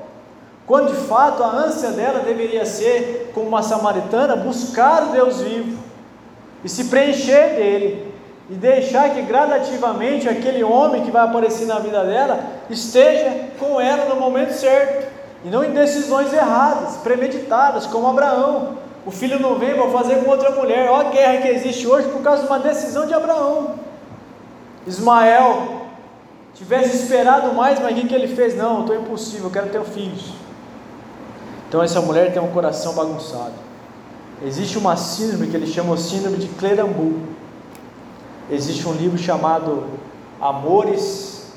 Quando 0.67 0.89
de 0.89 1.07
fato 1.07 1.41
a 1.41 1.47
ânsia 1.47 1.89
dela 1.89 2.19
deveria 2.19 2.67
ser, 2.67 3.31
como 3.33 3.47
uma 3.47 3.63
samaritana, 3.63 4.35
buscar 4.35 5.07
o 5.07 5.11
Deus 5.11 5.41
vivo 5.41 5.79
e 6.63 6.69
se 6.69 6.83
preencher 6.83 7.55
dele 7.55 8.10
e 8.51 8.55
deixar 8.55 9.11
que 9.11 9.21
gradativamente 9.21 10.27
aquele 10.27 10.61
homem 10.61 11.03
que 11.03 11.09
vai 11.09 11.23
aparecer 11.23 11.65
na 11.65 11.79
vida 11.79 12.03
dela 12.03 12.37
esteja 12.69 13.47
com 13.57 13.79
ela 13.79 14.13
no 14.13 14.19
momento 14.19 14.51
certo 14.51 15.09
e 15.45 15.47
não 15.47 15.63
em 15.63 15.71
decisões 15.71 16.33
erradas, 16.33 16.97
premeditadas, 16.97 17.87
como 17.87 18.07
Abraão. 18.07 18.77
O 19.05 19.09
filho 19.09 19.39
não 19.39 19.55
vem, 19.57 19.73
vou 19.73 19.89
fazer 19.89 20.17
com 20.17 20.29
outra 20.29 20.51
mulher. 20.51 20.89
Olha 20.89 21.07
a 21.07 21.11
guerra 21.11 21.41
que 21.41 21.47
existe 21.47 21.87
hoje 21.87 22.09
por 22.09 22.21
causa 22.21 22.41
de 22.41 22.47
uma 22.49 22.59
decisão 22.59 23.07
de 23.07 23.13
Abraão. 23.13 23.75
Ismael 24.85 25.83
tivesse 26.53 26.97
esperado 26.97 27.53
mais, 27.53 27.79
mas 27.79 27.97
o 27.97 28.05
que 28.05 28.13
ele 28.13 28.27
fez? 28.27 28.55
Não, 28.57 28.81
estou 28.81 28.97
impossível, 28.97 29.45
eu 29.45 29.51
quero 29.51 29.69
ter 29.69 29.81
filhos. 29.85 30.33
Então 31.69 31.81
essa 31.81 32.01
mulher 32.01 32.33
tem 32.33 32.41
um 32.41 32.51
coração 32.51 32.93
bagunçado. 32.93 33.53
Existe 34.45 34.77
uma 34.77 34.97
síndrome 34.97 35.47
que 35.47 35.55
ele 35.55 35.67
chama 35.67 35.95
de 35.95 36.01
síndrome 36.01 36.35
de 36.35 36.47
Clerambu 36.49 37.40
existe 38.51 38.87
um 38.87 38.93
livro 38.93 39.17
chamado 39.17 39.85
Amores 40.39 41.51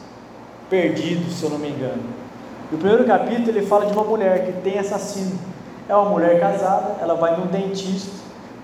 Perdidos, 0.71 1.35
se 1.35 1.45
eu 1.45 1.51
não 1.51 1.59
me 1.59 1.69
engano. 1.69 2.03
E 2.71 2.75
o 2.75 2.79
primeiro 2.79 3.05
capítulo 3.05 3.51
ele 3.51 3.67
fala 3.67 3.87
de 3.87 3.93
uma 3.93 4.05
mulher 4.05 4.47
que 4.47 4.53
tem 4.63 4.83
síndrome. 4.83 5.39
É 5.89 5.95
uma 5.95 6.09
mulher 6.09 6.41
casada, 6.41 6.97
ela 7.03 7.15
vai 7.15 7.37
num 7.37 7.47
dentista. 7.47 8.11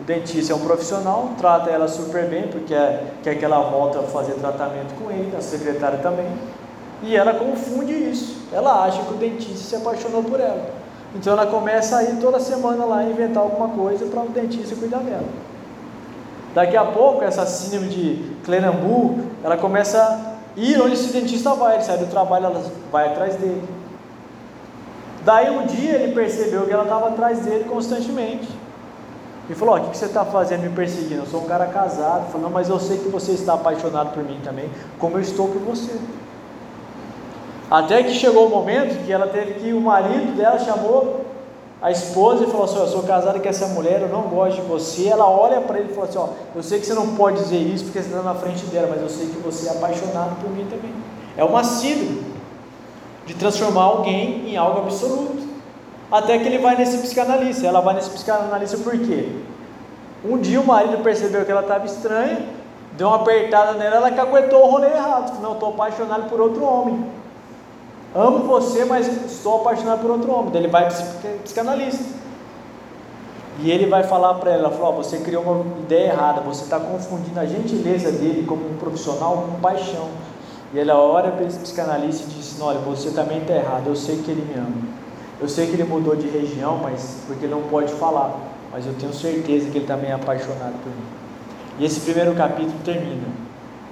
O 0.00 0.04
dentista 0.04 0.52
é 0.54 0.56
um 0.56 0.60
profissional, 0.60 1.30
trata 1.36 1.68
ela 1.68 1.86
super 1.86 2.26
bem, 2.26 2.48
porque 2.48 2.72
é, 2.72 3.04
quer 3.22 3.34
que 3.34 3.44
ela 3.44 3.60
volte 3.60 3.98
a 3.98 4.02
fazer 4.02 4.32
tratamento 4.34 4.94
com 4.94 5.10
ele, 5.10 5.36
a 5.36 5.42
secretária 5.42 5.98
também. 5.98 6.26
E 7.02 7.14
ela 7.14 7.34
confunde 7.34 7.92
isso. 7.92 8.48
Ela 8.52 8.84
acha 8.84 9.02
que 9.02 9.12
o 9.12 9.16
dentista 9.16 9.58
se 9.58 9.76
apaixonou 9.76 10.22
por 10.22 10.40
ela. 10.40 10.70
Então 11.14 11.32
ela 11.32 11.46
começa 11.46 11.98
a 11.98 12.04
ir 12.04 12.16
toda 12.20 12.38
semana 12.40 12.84
lá 12.84 13.04
inventar 13.04 13.42
alguma 13.42 13.68
coisa 13.68 14.06
para 14.06 14.22
o 14.22 14.28
dentista 14.28 14.76
cuidar 14.76 15.00
dela. 15.00 15.26
Daqui 16.54 16.76
a 16.76 16.84
pouco, 16.84 17.22
essa 17.22 17.46
síndrome 17.46 17.88
de 17.88 18.32
Clenambu, 18.44 19.20
ela 19.44 19.56
começa 19.56 20.02
a 20.02 20.60
ir 20.60 20.80
onde 20.80 20.94
esse 20.94 21.12
dentista 21.12 21.54
vai, 21.54 21.76
ele 21.76 21.84
sai 21.84 21.98
do 21.98 22.06
trabalho, 22.06 22.46
ela 22.46 22.62
vai 22.90 23.08
atrás 23.08 23.36
dele. 23.36 23.62
Daí 25.24 25.50
um 25.50 25.66
dia 25.66 25.92
ele 25.92 26.14
percebeu 26.14 26.66
que 26.66 26.72
ela 26.72 26.84
estava 26.84 27.08
atrás 27.08 27.40
dele 27.40 27.64
constantemente. 27.64 28.48
e 29.48 29.54
falou: 29.54 29.76
O 29.76 29.90
que 29.90 29.96
você 29.96 30.06
está 30.06 30.24
fazendo 30.24 30.62
me 30.62 30.70
perseguindo? 30.70 31.22
Eu 31.22 31.26
sou 31.26 31.42
um 31.42 31.46
cara 31.46 31.66
casado. 31.66 32.32
Falou: 32.32 32.42
Não, 32.42 32.50
mas 32.50 32.68
eu 32.68 32.80
sei 32.80 32.98
que 32.98 33.08
você 33.08 33.32
está 33.32 33.54
apaixonado 33.54 34.12
por 34.12 34.24
mim 34.24 34.40
também, 34.42 34.68
como 34.98 35.18
eu 35.18 35.20
estou 35.20 35.48
por 35.48 35.60
você. 35.60 35.96
Até 37.70 38.02
que 38.02 38.14
chegou 38.14 38.46
o 38.46 38.50
momento 38.50 39.04
que 39.04 39.12
ela 39.12 39.28
teve 39.28 39.54
que, 39.54 39.72
o 39.72 39.80
marido 39.80 40.36
dela 40.36 40.58
chamou 40.58 41.24
a 41.82 41.90
esposa 41.90 42.44
e 42.44 42.50
falou 42.50 42.64
assim: 42.64 42.78
Eu 42.78 42.86
sou 42.86 43.02
casada 43.04 43.38
com 43.38 43.48
essa 43.48 43.66
mulher, 43.68 44.02
eu 44.02 44.08
não 44.08 44.22
gosto 44.22 44.60
de 44.60 44.68
você. 44.68 45.08
Ela 45.08 45.28
olha 45.28 45.60
para 45.60 45.78
ele 45.78 45.90
e 45.90 45.94
fala 45.94 46.08
assim: 46.08 46.18
Ó, 46.18 46.28
eu 46.54 46.62
sei 46.62 46.78
que 46.78 46.86
você 46.86 46.94
não 46.94 47.14
pode 47.14 47.38
dizer 47.38 47.58
isso 47.58 47.84
porque 47.84 48.02
você 48.02 48.08
está 48.08 48.22
na 48.22 48.34
frente 48.34 48.64
dela, 48.66 48.88
mas 48.90 49.00
eu 49.00 49.08
sei 49.08 49.28
que 49.28 49.38
você 49.38 49.68
é 49.68 49.72
apaixonado 49.72 50.40
por 50.40 50.50
mim 50.50 50.66
também. 50.68 50.92
É 51.36 51.44
uma 51.44 51.64
síndrome 51.64 52.22
de 53.26 53.34
transformar 53.34 53.82
alguém 53.82 54.50
em 54.50 54.56
algo 54.56 54.80
absoluto. 54.80 55.48
Até 56.10 56.38
que 56.38 56.46
ele 56.46 56.58
vai 56.58 56.76
nesse 56.76 56.98
psicanalista. 56.98 57.66
Ela 57.66 57.80
vai 57.80 57.94
nesse 57.94 58.10
psicanalista 58.10 58.76
por 58.78 58.98
quê? 58.98 59.28
Um 60.24 60.36
dia 60.36 60.60
o 60.60 60.66
marido 60.66 61.02
percebeu 61.02 61.44
que 61.44 61.50
ela 61.50 61.62
estava 61.62 61.86
estranha, 61.86 62.44
deu 62.92 63.06
uma 63.06 63.16
apertada 63.16 63.72
nela, 63.72 63.96
ela 63.96 64.10
caguetou 64.10 64.66
o 64.66 64.70
rolê 64.70 64.88
errado. 64.88 65.40
Não, 65.40 65.52
estou 65.52 65.70
apaixonado 65.70 66.28
por 66.28 66.40
outro 66.40 66.62
homem. 66.62 67.06
Amo 68.14 68.40
você, 68.40 68.84
mas 68.84 69.06
estou 69.30 69.60
apaixonado 69.60 70.00
por 70.00 70.10
outro 70.10 70.32
homem. 70.32 70.50
Daí 70.50 70.62
ele 70.62 70.70
vai 70.70 70.88
psicanalista. 71.44 72.04
E 73.62 73.70
ele 73.70 73.86
vai 73.86 74.02
falar 74.04 74.34
para 74.34 74.52
ela, 74.52 74.70
falou, 74.70 74.94
oh, 74.94 75.02
você 75.02 75.18
criou 75.18 75.42
uma 75.42 75.64
ideia 75.80 76.12
errada, 76.12 76.40
você 76.40 76.64
está 76.64 76.80
confundindo 76.80 77.38
a 77.38 77.44
gentileza 77.44 78.10
dele 78.10 78.44
como 78.46 78.66
um 78.66 78.76
profissional 78.78 79.48
com 79.48 79.60
paixão. 79.60 80.08
E 80.72 80.78
ela 80.78 80.98
olha 80.98 81.30
para 81.30 81.44
esse 81.44 81.58
psicanalista 81.58 82.24
e 82.24 82.34
diz, 82.34 82.58
olha, 82.60 82.78
você 82.78 83.10
também 83.10 83.38
está 83.38 83.54
errado, 83.54 83.86
eu 83.86 83.96
sei 83.96 84.16
que 84.22 84.30
ele 84.30 84.42
me 84.42 84.54
ama. 84.58 85.00
Eu 85.40 85.48
sei 85.48 85.66
que 85.66 85.72
ele 85.72 85.84
mudou 85.84 86.16
de 86.16 86.28
região, 86.28 86.78
mas 86.82 87.18
porque 87.26 87.44
ele 87.44 87.54
não 87.54 87.62
pode 87.62 87.92
falar, 87.94 88.34
mas 88.72 88.86
eu 88.86 88.94
tenho 88.94 89.12
certeza 89.12 89.68
que 89.70 89.78
ele 89.78 89.86
também 89.86 90.10
é 90.10 90.14
apaixonado 90.14 90.74
por 90.82 90.90
mim. 90.90 91.04
E 91.78 91.84
esse 91.84 92.00
primeiro 92.00 92.34
capítulo 92.34 92.78
termina, 92.84 93.28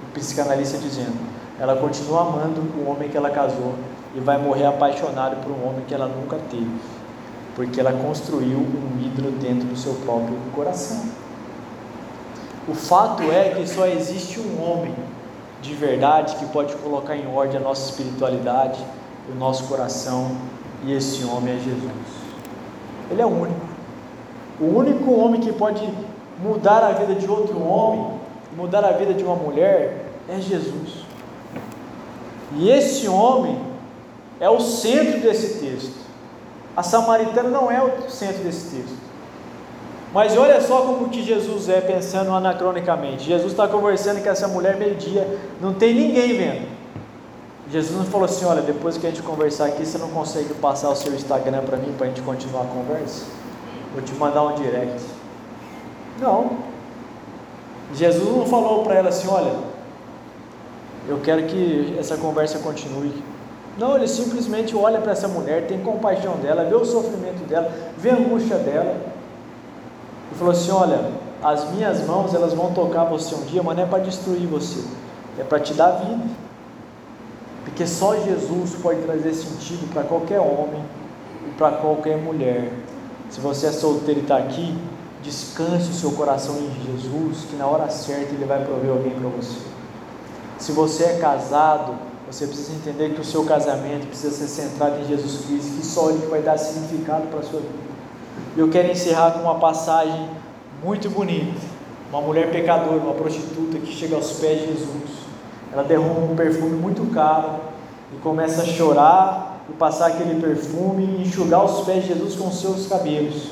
o 0.03 0.13
psicanalista 0.13 0.77
dizendo: 0.77 1.17
ela 1.59 1.75
continua 1.75 2.21
amando 2.21 2.61
o 2.61 2.89
homem 2.89 3.09
que 3.09 3.17
ela 3.17 3.29
casou 3.29 3.73
e 4.15 4.19
vai 4.19 4.37
morrer 4.37 4.65
apaixonada 4.65 5.35
por 5.37 5.51
um 5.51 5.67
homem 5.67 5.83
que 5.87 5.93
ela 5.93 6.07
nunca 6.07 6.37
teve, 6.49 6.69
porque 7.55 7.79
ela 7.79 7.93
construiu 7.93 8.57
um 8.57 8.99
ídolo 8.99 9.31
dentro 9.31 9.67
do 9.67 9.77
seu 9.77 9.93
próprio 10.05 10.37
coração. 10.53 11.03
O 12.67 12.73
fato 12.73 13.23
é 13.23 13.49
que 13.49 13.67
só 13.67 13.85
existe 13.87 14.39
um 14.39 14.61
homem 14.63 14.93
de 15.61 15.73
verdade 15.73 16.35
que 16.35 16.45
pode 16.47 16.75
colocar 16.75 17.15
em 17.15 17.27
ordem 17.33 17.57
a 17.57 17.63
nossa 17.63 17.89
espiritualidade, 17.89 18.79
o 19.31 19.35
nosso 19.37 19.65
coração 19.65 20.31
e 20.85 20.93
esse 20.93 21.23
homem 21.25 21.55
é 21.55 21.57
Jesus. 21.57 21.91
Ele 23.11 23.21
é 23.21 23.25
o 23.25 23.29
único. 23.29 23.65
O 24.59 24.65
único 24.65 25.11
homem 25.13 25.41
que 25.41 25.51
pode 25.51 25.87
mudar 26.41 26.83
a 26.83 26.91
vida 26.91 27.15
de 27.15 27.29
outro 27.29 27.61
homem, 27.61 28.19
mudar 28.55 28.83
a 28.83 28.91
vida 28.91 29.13
de 29.13 29.23
uma 29.23 29.35
mulher, 29.35 30.05
é 30.27 30.39
Jesus. 30.39 31.05
E 32.55 32.69
esse 32.69 33.07
homem 33.07 33.68
é 34.39 34.49
o 34.49 34.59
centro 34.59 35.19
desse 35.19 35.59
texto. 35.59 35.93
A 36.75 36.83
samaritana 36.83 37.49
não 37.49 37.69
é 37.69 37.83
o 37.83 38.09
centro 38.09 38.43
desse 38.43 38.75
texto. 38.75 38.97
Mas 40.13 40.35
olha 40.37 40.59
só 40.61 40.81
como 40.81 41.09
que 41.09 41.23
Jesus 41.23 41.69
é 41.69 41.81
pensando 41.81 42.31
anacronicamente. 42.31 43.25
Jesus 43.25 43.51
está 43.51 43.67
conversando 43.67 44.23
com 44.23 44.29
essa 44.29 44.47
mulher 44.47 44.77
meio-dia, 44.77 45.39
não 45.61 45.73
tem 45.73 45.93
ninguém 45.93 46.37
vendo. 46.37 46.67
Jesus 47.71 47.95
não 47.95 48.05
falou 48.05 48.25
assim: 48.25 48.45
olha, 48.45 48.61
depois 48.61 48.97
que 48.97 49.05
a 49.05 49.09
gente 49.09 49.21
conversar 49.21 49.67
aqui, 49.67 49.85
você 49.85 49.97
não 49.97 50.09
consegue 50.09 50.53
passar 50.55 50.89
o 50.89 50.95
seu 50.95 51.13
Instagram 51.13 51.61
para 51.61 51.77
mim 51.77 51.93
para 51.95 52.07
a 52.07 52.09
gente 52.09 52.21
continuar 52.21 52.63
a 52.63 52.65
conversa? 52.65 53.25
Vou 53.93 54.01
te 54.01 54.13
mandar 54.15 54.43
um 54.43 54.55
direct. 54.55 55.01
Não. 56.19 56.57
Jesus 57.93 58.35
não 58.35 58.45
falou 58.47 58.83
para 58.83 58.95
ela 58.95 59.09
assim: 59.09 59.27
olha, 59.27 59.53
eu 61.07 61.19
quero 61.19 61.43
que 61.43 61.95
essa 61.99 62.17
conversa 62.17 62.57
continue. 62.59 63.13
Não, 63.79 63.95
ele 63.95 64.09
simplesmente 64.09 64.75
olha 64.75 64.99
para 64.99 65.13
essa 65.13 65.27
mulher, 65.27 65.65
tem 65.65 65.79
compaixão 65.79 66.35
dela, 66.37 66.65
vê 66.65 66.75
o 66.75 66.83
sofrimento 66.83 67.47
dela, 67.47 67.71
vê 67.97 68.09
a 68.09 68.15
angústia 68.15 68.57
dela. 68.57 68.97
E 70.31 70.35
falou 70.35 70.51
assim: 70.51 70.71
olha, 70.71 71.11
as 71.41 71.71
minhas 71.71 72.05
mãos 72.05 72.33
elas 72.33 72.53
vão 72.53 72.73
tocar 72.73 73.05
você 73.05 73.33
um 73.33 73.45
dia, 73.45 73.63
mas 73.63 73.77
não 73.77 73.83
é 73.83 73.85
para 73.85 74.03
destruir 74.03 74.45
você, 74.47 74.83
é 75.39 75.43
para 75.43 75.61
te 75.61 75.73
dar 75.73 75.91
vida. 75.91 76.25
Porque 77.63 77.87
só 77.87 78.15
Jesus 78.17 78.75
pode 78.81 79.01
trazer 79.03 79.33
sentido 79.33 79.89
para 79.93 80.03
qualquer 80.03 80.41
homem 80.41 80.83
e 81.47 81.51
para 81.51 81.77
qualquer 81.77 82.17
mulher. 82.17 82.73
Se 83.29 83.39
você 83.39 83.67
é 83.67 83.71
solteiro 83.71 84.19
e 84.19 84.23
está 84.23 84.37
aqui, 84.37 84.77
descanse 85.23 85.89
o 85.89 85.93
seu 85.93 86.11
coração 86.11 86.57
em 86.57 86.71
Jesus, 86.85 87.45
que 87.49 87.55
na 87.55 87.65
hora 87.65 87.87
certa 87.89 88.33
Ele 88.33 88.43
vai 88.43 88.65
prover 88.65 88.91
alguém 88.91 89.11
para 89.11 89.29
você. 89.29 89.59
Se 90.57 90.73
você 90.73 91.03
é 91.05 91.17
casado, 91.19 92.08
você 92.29 92.45
precisa 92.45 92.73
entender 92.73 93.13
que 93.15 93.21
o 93.21 93.25
seu 93.25 93.43
casamento 93.45 94.07
precisa 94.07 94.31
ser 94.35 94.47
centrado 94.47 94.99
em 94.99 95.07
Jesus 95.07 95.45
Cristo, 95.45 95.77
que 95.77 95.85
só 95.85 96.09
Ele 96.09 96.27
vai 96.27 96.41
dar 96.41 96.57
significado 96.57 97.27
para 97.27 97.39
a 97.39 97.43
sua 97.43 97.59
vida. 97.59 97.89
Eu 98.55 98.69
quero 98.69 98.91
encerrar 98.91 99.31
com 99.31 99.39
uma 99.39 99.55
passagem 99.55 100.29
muito 100.83 101.09
bonita. 101.09 101.59
Uma 102.11 102.21
mulher 102.21 102.51
pecadora, 102.51 102.97
uma 102.97 103.13
prostituta 103.13 103.77
que 103.77 103.91
chega 103.91 104.15
aos 104.15 104.31
pés 104.33 104.61
de 104.61 104.67
Jesus 104.67 105.29
ela 105.71 105.83
derrama 105.83 106.19
um 106.31 106.35
perfume 106.35 106.75
muito 106.75 107.05
caro 107.13 107.59
e 108.13 108.17
começa 108.17 108.63
a 108.63 108.65
chorar 108.65 109.65
e 109.69 109.73
passar 109.73 110.07
aquele 110.07 110.41
perfume 110.41 111.03
e 111.03 111.21
enxugar 111.21 111.63
os 111.63 111.85
pés 111.85 112.03
de 112.03 112.13
Jesus 112.13 112.35
com 112.35 112.51
seus 112.51 112.87
cabelos. 112.87 113.51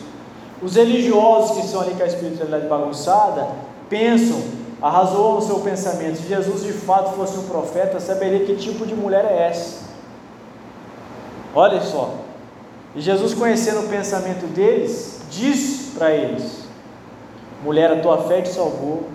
Os 0.61 0.75
religiosos 0.75 1.51
que 1.51 1.65
estão 1.65 1.81
ali 1.81 1.93
com 1.93 2.01
a 2.01 2.07
espiritualidade 2.07 2.67
bagunçada 2.67 3.47
pensam, 3.87 4.41
arrasou 4.81 5.35
no 5.35 5.41
seu 5.41 5.59
pensamento, 5.59 6.17
se 6.17 6.27
Jesus 6.27 6.63
de 6.63 6.73
fato 6.73 7.15
fosse 7.15 7.37
um 7.37 7.47
profeta, 7.47 7.99
saberia 7.99 8.45
que 8.45 8.55
tipo 8.55 8.85
de 8.85 8.95
mulher 8.95 9.25
é 9.25 9.47
essa. 9.49 9.87
Olha 11.55 11.81
só. 11.81 12.13
E 12.95 13.01
Jesus, 13.01 13.33
conhecendo 13.33 13.81
o 13.81 13.89
pensamento 13.89 14.45
deles, 14.47 15.21
diz 15.29 15.93
para 15.97 16.11
eles: 16.11 16.67
Mulher, 17.63 17.91
a 17.91 17.99
tua 17.99 18.23
fé 18.23 18.41
te 18.41 18.49
salvou, 18.49 19.07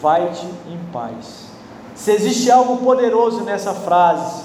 vai-te 0.00 0.46
em 0.46 0.78
paz. 0.92 1.44
Se 1.94 2.10
existe 2.10 2.50
algo 2.50 2.78
poderoso 2.78 3.42
nessa 3.44 3.72
frase, 3.72 4.44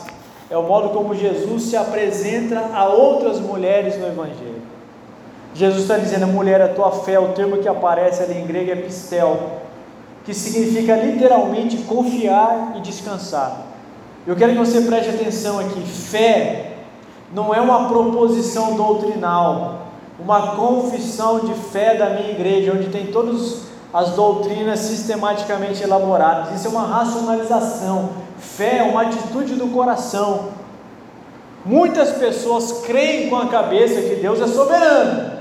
é 0.49 0.57
o 0.57 0.63
modo 0.63 0.89
como 0.89 1.15
Jesus 1.15 1.63
se 1.63 1.77
apresenta 1.77 2.69
a 2.73 2.87
outras 2.87 3.39
mulheres 3.39 3.97
no 3.97 4.07
Evangelho. 4.07 4.61
Jesus 5.53 5.81
está 5.81 5.97
dizendo, 5.97 6.27
mulher, 6.27 6.61
a 6.61 6.69
tua 6.69 6.91
fé, 6.91 7.19
o 7.19 7.29
termo 7.29 7.57
que 7.57 7.67
aparece 7.67 8.21
ali 8.21 8.37
em 8.37 8.45
grego 8.45 8.71
é 8.71 8.75
pistel, 8.75 9.39
que 10.29 10.35
significa 10.35 10.95
literalmente 10.95 11.77
confiar 11.77 12.73
e 12.75 12.81
descansar. 12.81 13.61
Eu 14.27 14.35
quero 14.35 14.51
que 14.51 14.59
você 14.59 14.81
preste 14.81 15.09
atenção 15.09 15.57
aqui: 15.57 15.81
fé 15.81 16.73
não 17.33 17.51
é 17.51 17.59
uma 17.59 17.87
proposição 17.87 18.75
doutrinal, 18.75 19.87
uma 20.19 20.55
confissão 20.55 21.39
de 21.39 21.55
fé 21.55 21.97
da 21.97 22.11
minha 22.11 22.29
igreja, 22.29 22.73
onde 22.75 22.89
tem 22.89 23.07
todos 23.07 23.61
as 23.91 24.11
doutrinas 24.11 24.81
sistematicamente 24.81 25.81
elaboradas. 25.81 26.53
Isso 26.53 26.67
é 26.67 26.69
uma 26.69 26.85
racionalização. 26.85 28.09
Fé 28.37 28.77
é 28.77 28.83
uma 28.83 29.01
atitude 29.01 29.55
do 29.55 29.69
coração. 29.69 30.49
Muitas 31.65 32.11
pessoas 32.11 32.83
creem 32.85 33.31
com 33.31 33.35
a 33.35 33.47
cabeça 33.47 33.99
que 33.99 34.21
Deus 34.21 34.39
é 34.39 34.45
soberano, 34.45 35.38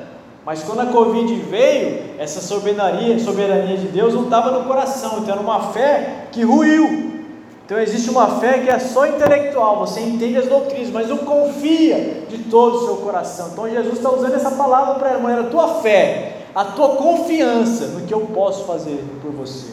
mas 0.48 0.62
quando 0.62 0.80
a 0.80 0.86
Covid 0.86 1.34
veio, 1.50 2.04
essa 2.18 2.40
soberania, 2.40 3.18
soberania 3.18 3.76
de 3.76 3.88
Deus 3.88 4.14
não 4.14 4.24
estava 4.24 4.50
no 4.50 4.64
coração, 4.64 5.18
então 5.18 5.34
era 5.34 5.42
uma 5.42 5.72
fé 5.72 6.28
que 6.32 6.42
ruiu. 6.42 7.20
Então 7.66 7.78
existe 7.78 8.08
uma 8.08 8.40
fé 8.40 8.60
que 8.60 8.70
é 8.70 8.78
só 8.78 9.06
intelectual, 9.06 9.78
você 9.78 10.00
entende 10.00 10.38
as 10.38 10.46
doutrinas, 10.46 10.88
mas 10.88 11.06
não 11.06 11.18
confia 11.18 12.22
de 12.30 12.38
todo 12.44 12.76
o 12.76 12.86
seu 12.86 12.96
coração. 12.96 13.50
Então 13.52 13.68
Jesus 13.68 13.98
está 13.98 14.10
usando 14.10 14.36
essa 14.36 14.52
palavra 14.52 14.94
para 14.94 15.10
ela, 15.10 15.30
era 15.30 15.42
a 15.42 15.50
tua 15.50 15.82
fé 15.82 16.36
a 16.54 16.64
tua 16.64 16.96
confiança 16.96 17.88
no 17.88 18.06
que 18.06 18.14
eu 18.14 18.22
posso 18.22 18.64
fazer 18.64 19.04
por 19.20 19.30
você. 19.32 19.66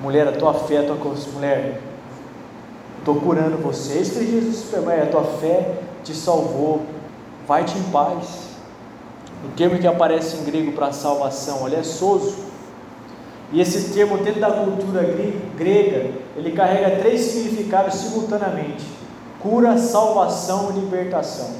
Mulher, 0.00 0.28
a 0.28 0.32
tua 0.32 0.54
fé, 0.54 0.78
a 0.78 0.84
tua 0.84 0.96
mulher, 1.34 1.80
estou 3.00 3.16
curando 3.16 3.58
você. 3.58 3.98
Isso 3.98 4.20
que 4.20 4.24
Jesus 4.24 4.64
mulher, 4.80 5.02
a 5.02 5.06
tua 5.06 5.24
fé 5.24 5.74
te 6.04 6.14
salvou. 6.14 6.82
Vai-te 7.44 7.76
em 7.76 7.82
paz. 7.90 8.51
O 9.44 9.48
termo 9.56 9.78
que 9.78 9.86
aparece 9.86 10.36
em 10.36 10.44
grego 10.44 10.72
para 10.72 10.92
salvação, 10.92 11.62
olha, 11.62 11.78
é 11.78 11.82
soso. 11.82 12.36
E 13.52 13.60
esse 13.60 13.92
termo, 13.92 14.18
dentro 14.18 14.40
da 14.40 14.50
cultura 14.50 15.02
grega, 15.56 16.10
ele 16.36 16.52
carrega 16.52 16.98
três 17.00 17.20
significados 17.20 17.94
simultaneamente: 17.94 18.84
cura, 19.40 19.76
salvação 19.76 20.70
e 20.70 20.80
libertação. 20.80 21.50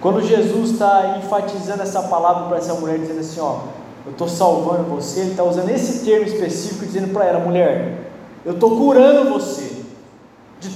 Quando 0.00 0.20
Jesus 0.20 0.70
está 0.70 1.18
enfatizando 1.18 1.82
essa 1.82 2.02
palavra 2.02 2.48
para 2.48 2.58
essa 2.58 2.74
mulher, 2.74 2.98
dizendo 2.98 3.20
assim: 3.20 3.40
Ó, 3.40 3.60
eu 4.04 4.12
estou 4.12 4.28
salvando 4.28 4.82
você, 4.84 5.20
ele 5.20 5.30
está 5.30 5.44
usando 5.44 5.70
esse 5.70 6.04
termo 6.04 6.26
específico, 6.26 6.84
dizendo 6.84 7.12
para 7.12 7.24
ela: 7.26 7.38
mulher, 7.38 8.10
eu 8.44 8.54
estou 8.54 8.76
curando 8.76 9.30
você 9.32 9.81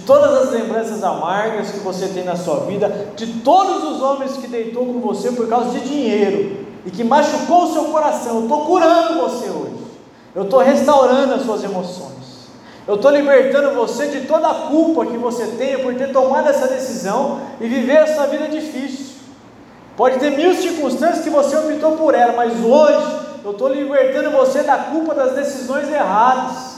todas 0.07 0.45
as 0.45 0.51
lembranças 0.53 1.03
amargas 1.03 1.73
que 1.73 1.81
você 1.81 2.09
tem 2.09 2.25
na 2.25 2.37
sua 2.37 2.61
vida, 2.61 3.09
de 3.17 3.41
todos 3.41 3.83
os 3.85 4.01
homens 4.01 4.37
que 4.37 4.47
deitou 4.47 4.87
com 4.87 5.01
você 5.01 5.33
por 5.33 5.49
causa 5.49 5.71
de 5.71 5.81
dinheiro. 5.81 6.67
e 6.87 6.91
que 6.91 7.03
machucou 7.03 7.65
o 7.65 7.73
seu 7.73 7.87
coração, 7.87 8.37
eu 8.37 8.43
estou 8.43 8.65
curando 8.65 9.21
você 9.21 9.51
hoje. 9.51 9.75
Eu 10.33 10.45
estou 10.45 10.61
restaurando 10.61 11.35
as 11.35 11.43
suas 11.43 11.65
emoções. 11.65 12.47
Eu 12.87 12.95
estou 12.95 13.11
libertando 13.11 13.75
você 13.75 14.07
de 14.07 14.21
toda 14.21 14.49
a 14.49 14.55
culpa 14.69 15.07
que 15.07 15.17
você 15.17 15.47
tenha 15.59 15.81
por 15.81 15.93
ter 15.97 16.13
tomado 16.13 16.49
essa 16.49 16.69
decisão 16.69 17.41
e 17.61 17.67
viver 17.67 17.97
essa 17.97 18.29
vida 18.29 18.47
difícil. 18.47 19.17
Pode 19.97 20.21
ter 20.21 20.31
mil 20.31 20.55
circunstâncias 20.55 21.25
que 21.25 21.31
você 21.31 21.57
optou 21.57 21.97
por 21.97 22.15
ela, 22.15 22.35
mas 22.35 22.53
hoje 22.65 23.19
eu 23.45 23.51
estou 23.51 23.69
libertando 23.69 24.31
você 24.31 24.63
da 24.63 24.77
culpa 24.77 25.15
das 25.15 25.33
decisões 25.35 25.89
erradas. 25.89 26.76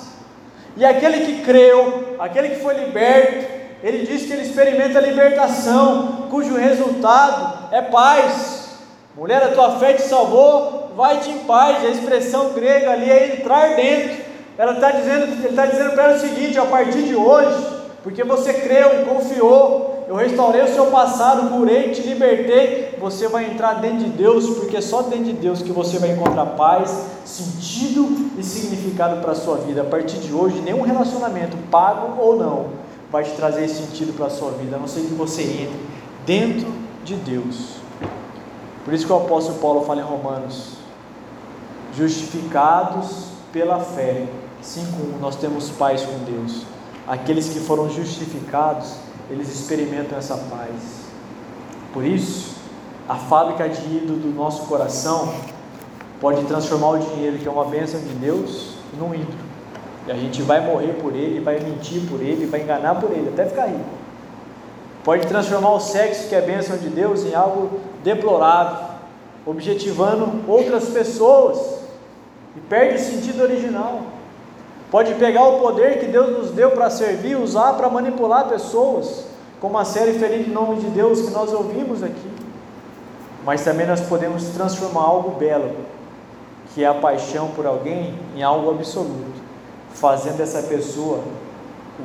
E 0.79 0.85
aquele 0.85 1.27
que 1.27 1.43
creu, 1.43 2.15
aquele 2.21 2.51
que 2.51 2.61
foi 2.61 2.73
liberto, 2.75 3.47
ele 3.83 4.07
diz 4.07 4.27
que 4.27 4.33
ele 4.33 4.43
experimenta 4.43 5.01
a 5.01 5.03
libertação, 5.03 6.29
cujo 6.31 6.55
resultado 6.57 7.75
é 7.75 7.83
paz. 7.83 8.79
Mulher, 9.17 9.43
a 9.43 9.49
tua 9.49 9.73
fé 9.81 9.95
te 9.95 10.03
salvou, 10.03 10.93
vai-te 10.95 11.31
em 11.31 11.39
paz. 11.41 11.85
A 11.85 11.89
expressão 11.89 12.53
grega 12.53 12.93
ali 12.93 13.11
é 13.11 13.37
entrar 13.39 13.75
dentro. 13.75 14.19
Ela 14.57 14.75
está 14.75 14.93
dizendo, 14.93 15.25
ele 15.25 15.49
está 15.49 15.67
dizendo 15.67 15.91
para 15.95 16.05
ela 16.05 16.17
o 16.17 16.21
seguinte: 16.21 16.57
a 16.61 16.65
partir 16.65 17.03
de 17.03 17.17
hoje, 17.17 17.67
porque 18.05 18.23
você 18.23 18.55
creu 18.55 19.03
e 19.03 19.05
confiou, 19.05 19.98
eu 20.09 20.17
restaurei 20.17 20.63
o 20.63 20.75
seu 20.75 20.87
passado, 20.87 21.51
curei, 21.51 21.91
te 21.91 22.01
libertei. 22.01 22.97
Você 22.99 23.29
vai 23.29 23.45
entrar 23.45 23.75
dentro 23.75 23.99
de 23.99 24.11
Deus, 24.11 24.49
porque 24.57 24.79
é 24.79 24.81
só 24.81 25.03
dentro 25.03 25.27
de 25.27 25.35
Deus 25.35 25.61
que 25.61 25.71
você 25.71 25.99
vai 25.99 26.13
encontrar 26.13 26.47
paz, 26.47 27.05
sentido 27.27 28.31
e 28.39 28.43
significado 28.43 29.21
para 29.21 29.33
a 29.33 29.35
sua 29.35 29.59
vida. 29.59 29.83
A 29.83 29.85
partir 29.85 30.17
de 30.17 30.33
hoje, 30.33 30.63
nenhum 30.63 30.81
relacionamento, 30.81 31.59
pago 31.71 32.19
ou 32.23 32.37
não, 32.37 32.71
vai 33.13 33.23
te 33.23 33.33
trazer 33.33 33.69
sentido 33.69 34.17
para 34.17 34.27
a 34.27 34.31
sua 34.31 34.53
vida, 34.53 34.77
a 34.77 34.79
não 34.79 34.89
ser 34.89 35.03
que 35.03 35.13
você 35.13 35.43
entre 35.43 35.79
dentro 36.25 36.73
de 37.05 37.15
Deus. 37.15 37.75
Por 38.87 38.95
isso 38.95 39.07
que 39.07 39.13
o 39.13 39.17
apóstolo 39.17 39.59
Paulo 39.59 39.83
fala 39.83 40.01
em 40.01 40.05
Romanos: 40.05 40.79
justificados 41.95 43.27
pela 43.53 43.79
fé. 43.81 44.27
5:1 44.63 45.21
nós 45.21 45.37
temos 45.37 45.69
paz 45.69 46.01
com 46.01 46.25
Deus. 46.25 46.63
Aqueles 47.07 47.51
que 47.51 47.61
foram 47.61 47.91
justificados, 47.91 48.95
eles 49.31 49.49
experimentam 49.49 50.19
essa 50.19 50.37
paz. 50.37 51.09
Por 51.93 52.05
isso, 52.05 52.57
a 53.09 53.17
fábrica 53.17 53.69
de 53.69 53.81
ídolo 53.97 54.19
do 54.19 54.35
nosso 54.35 54.67
coração 54.67 55.33
pode 56.21 56.45
transformar 56.45 56.91
o 56.91 56.99
dinheiro, 56.99 57.39
que 57.39 57.47
é 57.47 57.51
uma 57.51 57.65
bênção 57.65 58.01
de 58.01 58.11
Deus, 58.15 58.75
num 58.99 59.15
ídolo. 59.15 59.49
E 60.07 60.11
a 60.11 60.15
gente 60.15 60.43
vai 60.43 60.61
morrer 60.61 60.95
por 60.95 61.15
ele, 61.15 61.41
vai 61.41 61.61
mentir 61.61 62.03
por 62.09 62.21
ele, 62.21 62.47
vai 62.47 62.63
enganar 62.63 62.95
por 62.97 63.11
ele, 63.11 63.29
até 63.29 63.47
ficar 63.47 63.67
rico. 63.67 63.99
Pode 65.05 65.27
transformar 65.27 65.73
o 65.73 65.81
sexo, 65.81 66.29
que 66.29 66.35
é 66.35 66.41
bênção 66.41 66.77
de 66.77 66.89
Deus, 66.89 67.25
em 67.25 67.35
algo 67.35 67.81
deplorável, 68.03 68.89
objetivando 69.47 70.43
outras 70.47 70.89
pessoas 70.89 71.59
e 72.57 72.61
perde 72.61 72.97
o 72.97 73.05
sentido 73.05 73.43
original. 73.43 74.03
Pode 74.91 75.15
pegar 75.15 75.45
o 75.45 75.61
poder 75.61 76.01
que 76.01 76.07
Deus 76.07 76.39
nos 76.39 76.51
deu 76.51 76.71
para 76.71 76.89
servir, 76.89 77.37
usar 77.37 77.75
para 77.75 77.91
manipular 77.91 78.49
pessoas, 78.49 79.25
como 79.61 79.77
a 79.77 79.85
série 79.85 80.19
Feliz 80.19 80.47
em 80.47 80.51
Nome 80.51 80.81
de 80.81 80.87
Deus 80.87 81.21
que 81.23 81.31
nós 81.31 81.53
ouvimos 81.53 82.03
aqui. 82.03 82.31
Mas 83.45 83.63
também 83.63 83.87
nós 83.87 84.01
podemos 84.01 84.45
transformar 84.49 85.03
algo 85.03 85.39
belo, 85.39 85.75
que 86.75 86.85
é 86.85 86.87
a 86.87 86.95
paixão 86.95 87.49
por 87.49 87.67
alguém, 87.67 88.19
em 88.35 88.43
algo 88.43 88.71
absoluto 88.71 89.49
fazendo 89.95 90.41
essa 90.41 90.63
pessoa 90.63 91.23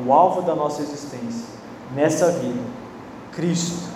o 0.06 0.12
alvo 0.12 0.42
da 0.42 0.56
nossa 0.56 0.82
existência 0.82 1.46
nessa 1.94 2.32
vida. 2.32 2.62
Cristo 3.32 3.90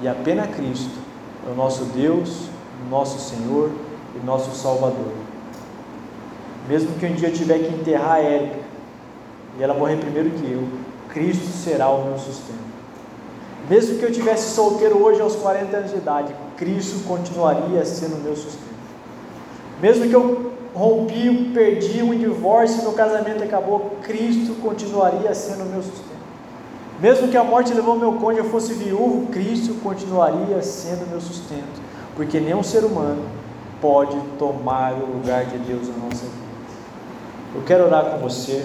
e 0.00 0.08
apenas 0.08 0.54
Cristo 0.54 0.98
é 1.46 1.50
o 1.50 1.54
nosso 1.54 1.84
Deus, 1.86 2.48
nosso 2.88 3.18
Senhor 3.18 3.70
e 4.14 4.24
nosso 4.24 4.54
Salvador. 4.54 5.12
Mesmo 6.70 6.94
que 7.00 7.04
um 7.04 7.14
dia 7.14 7.28
eu 7.28 7.34
tiver 7.34 7.58
que 7.58 7.74
enterrar 7.74 8.12
a 8.12 8.22
Érica 8.22 8.60
e 9.58 9.62
ela 9.62 9.74
morrer 9.74 9.96
primeiro 9.96 10.30
que 10.30 10.52
eu, 10.52 10.62
Cristo 11.08 11.48
será 11.48 11.88
o 11.88 12.04
meu 12.04 12.16
sustento. 12.16 12.70
Mesmo 13.68 13.98
que 13.98 14.04
eu 14.04 14.12
tivesse 14.12 14.54
solteiro 14.54 15.02
hoje 15.02 15.20
aos 15.20 15.34
40 15.34 15.76
anos 15.76 15.90
de 15.90 15.96
idade, 15.96 16.32
Cristo 16.56 17.04
continuaria 17.08 17.84
sendo 17.84 18.18
o 18.18 18.20
meu 18.20 18.36
sustento. 18.36 18.70
Mesmo 19.82 20.08
que 20.08 20.14
eu 20.14 20.52
rompi, 20.72 21.50
perdi 21.52 22.04
um 22.04 22.16
divórcio, 22.16 22.82
meu 22.82 22.92
casamento 22.92 23.42
acabou, 23.42 23.96
Cristo 24.02 24.54
continuaria 24.62 25.34
sendo 25.34 25.64
o 25.64 25.66
meu 25.66 25.82
sustento. 25.82 26.20
Mesmo 27.00 27.26
que 27.26 27.36
a 27.36 27.42
morte 27.42 27.74
levou 27.74 27.98
meu 27.98 28.12
cônjuge, 28.12 28.46
eu 28.46 28.50
fosse 28.50 28.74
viúvo, 28.74 29.26
Cristo 29.32 29.74
continuaria 29.82 30.62
sendo 30.62 31.10
meu 31.10 31.20
sustento, 31.20 31.82
porque 32.14 32.38
nenhum 32.38 32.62
ser 32.62 32.84
humano 32.84 33.24
pode 33.80 34.16
tomar 34.38 34.92
o 34.92 35.16
lugar 35.16 35.46
de 35.46 35.58
Deus 35.58 35.88
na 35.88 36.04
nossa 36.04 36.26
vida. 36.26 36.39
Eu 37.52 37.62
quero 37.62 37.86
orar 37.86 38.04
com 38.04 38.18
você. 38.18 38.64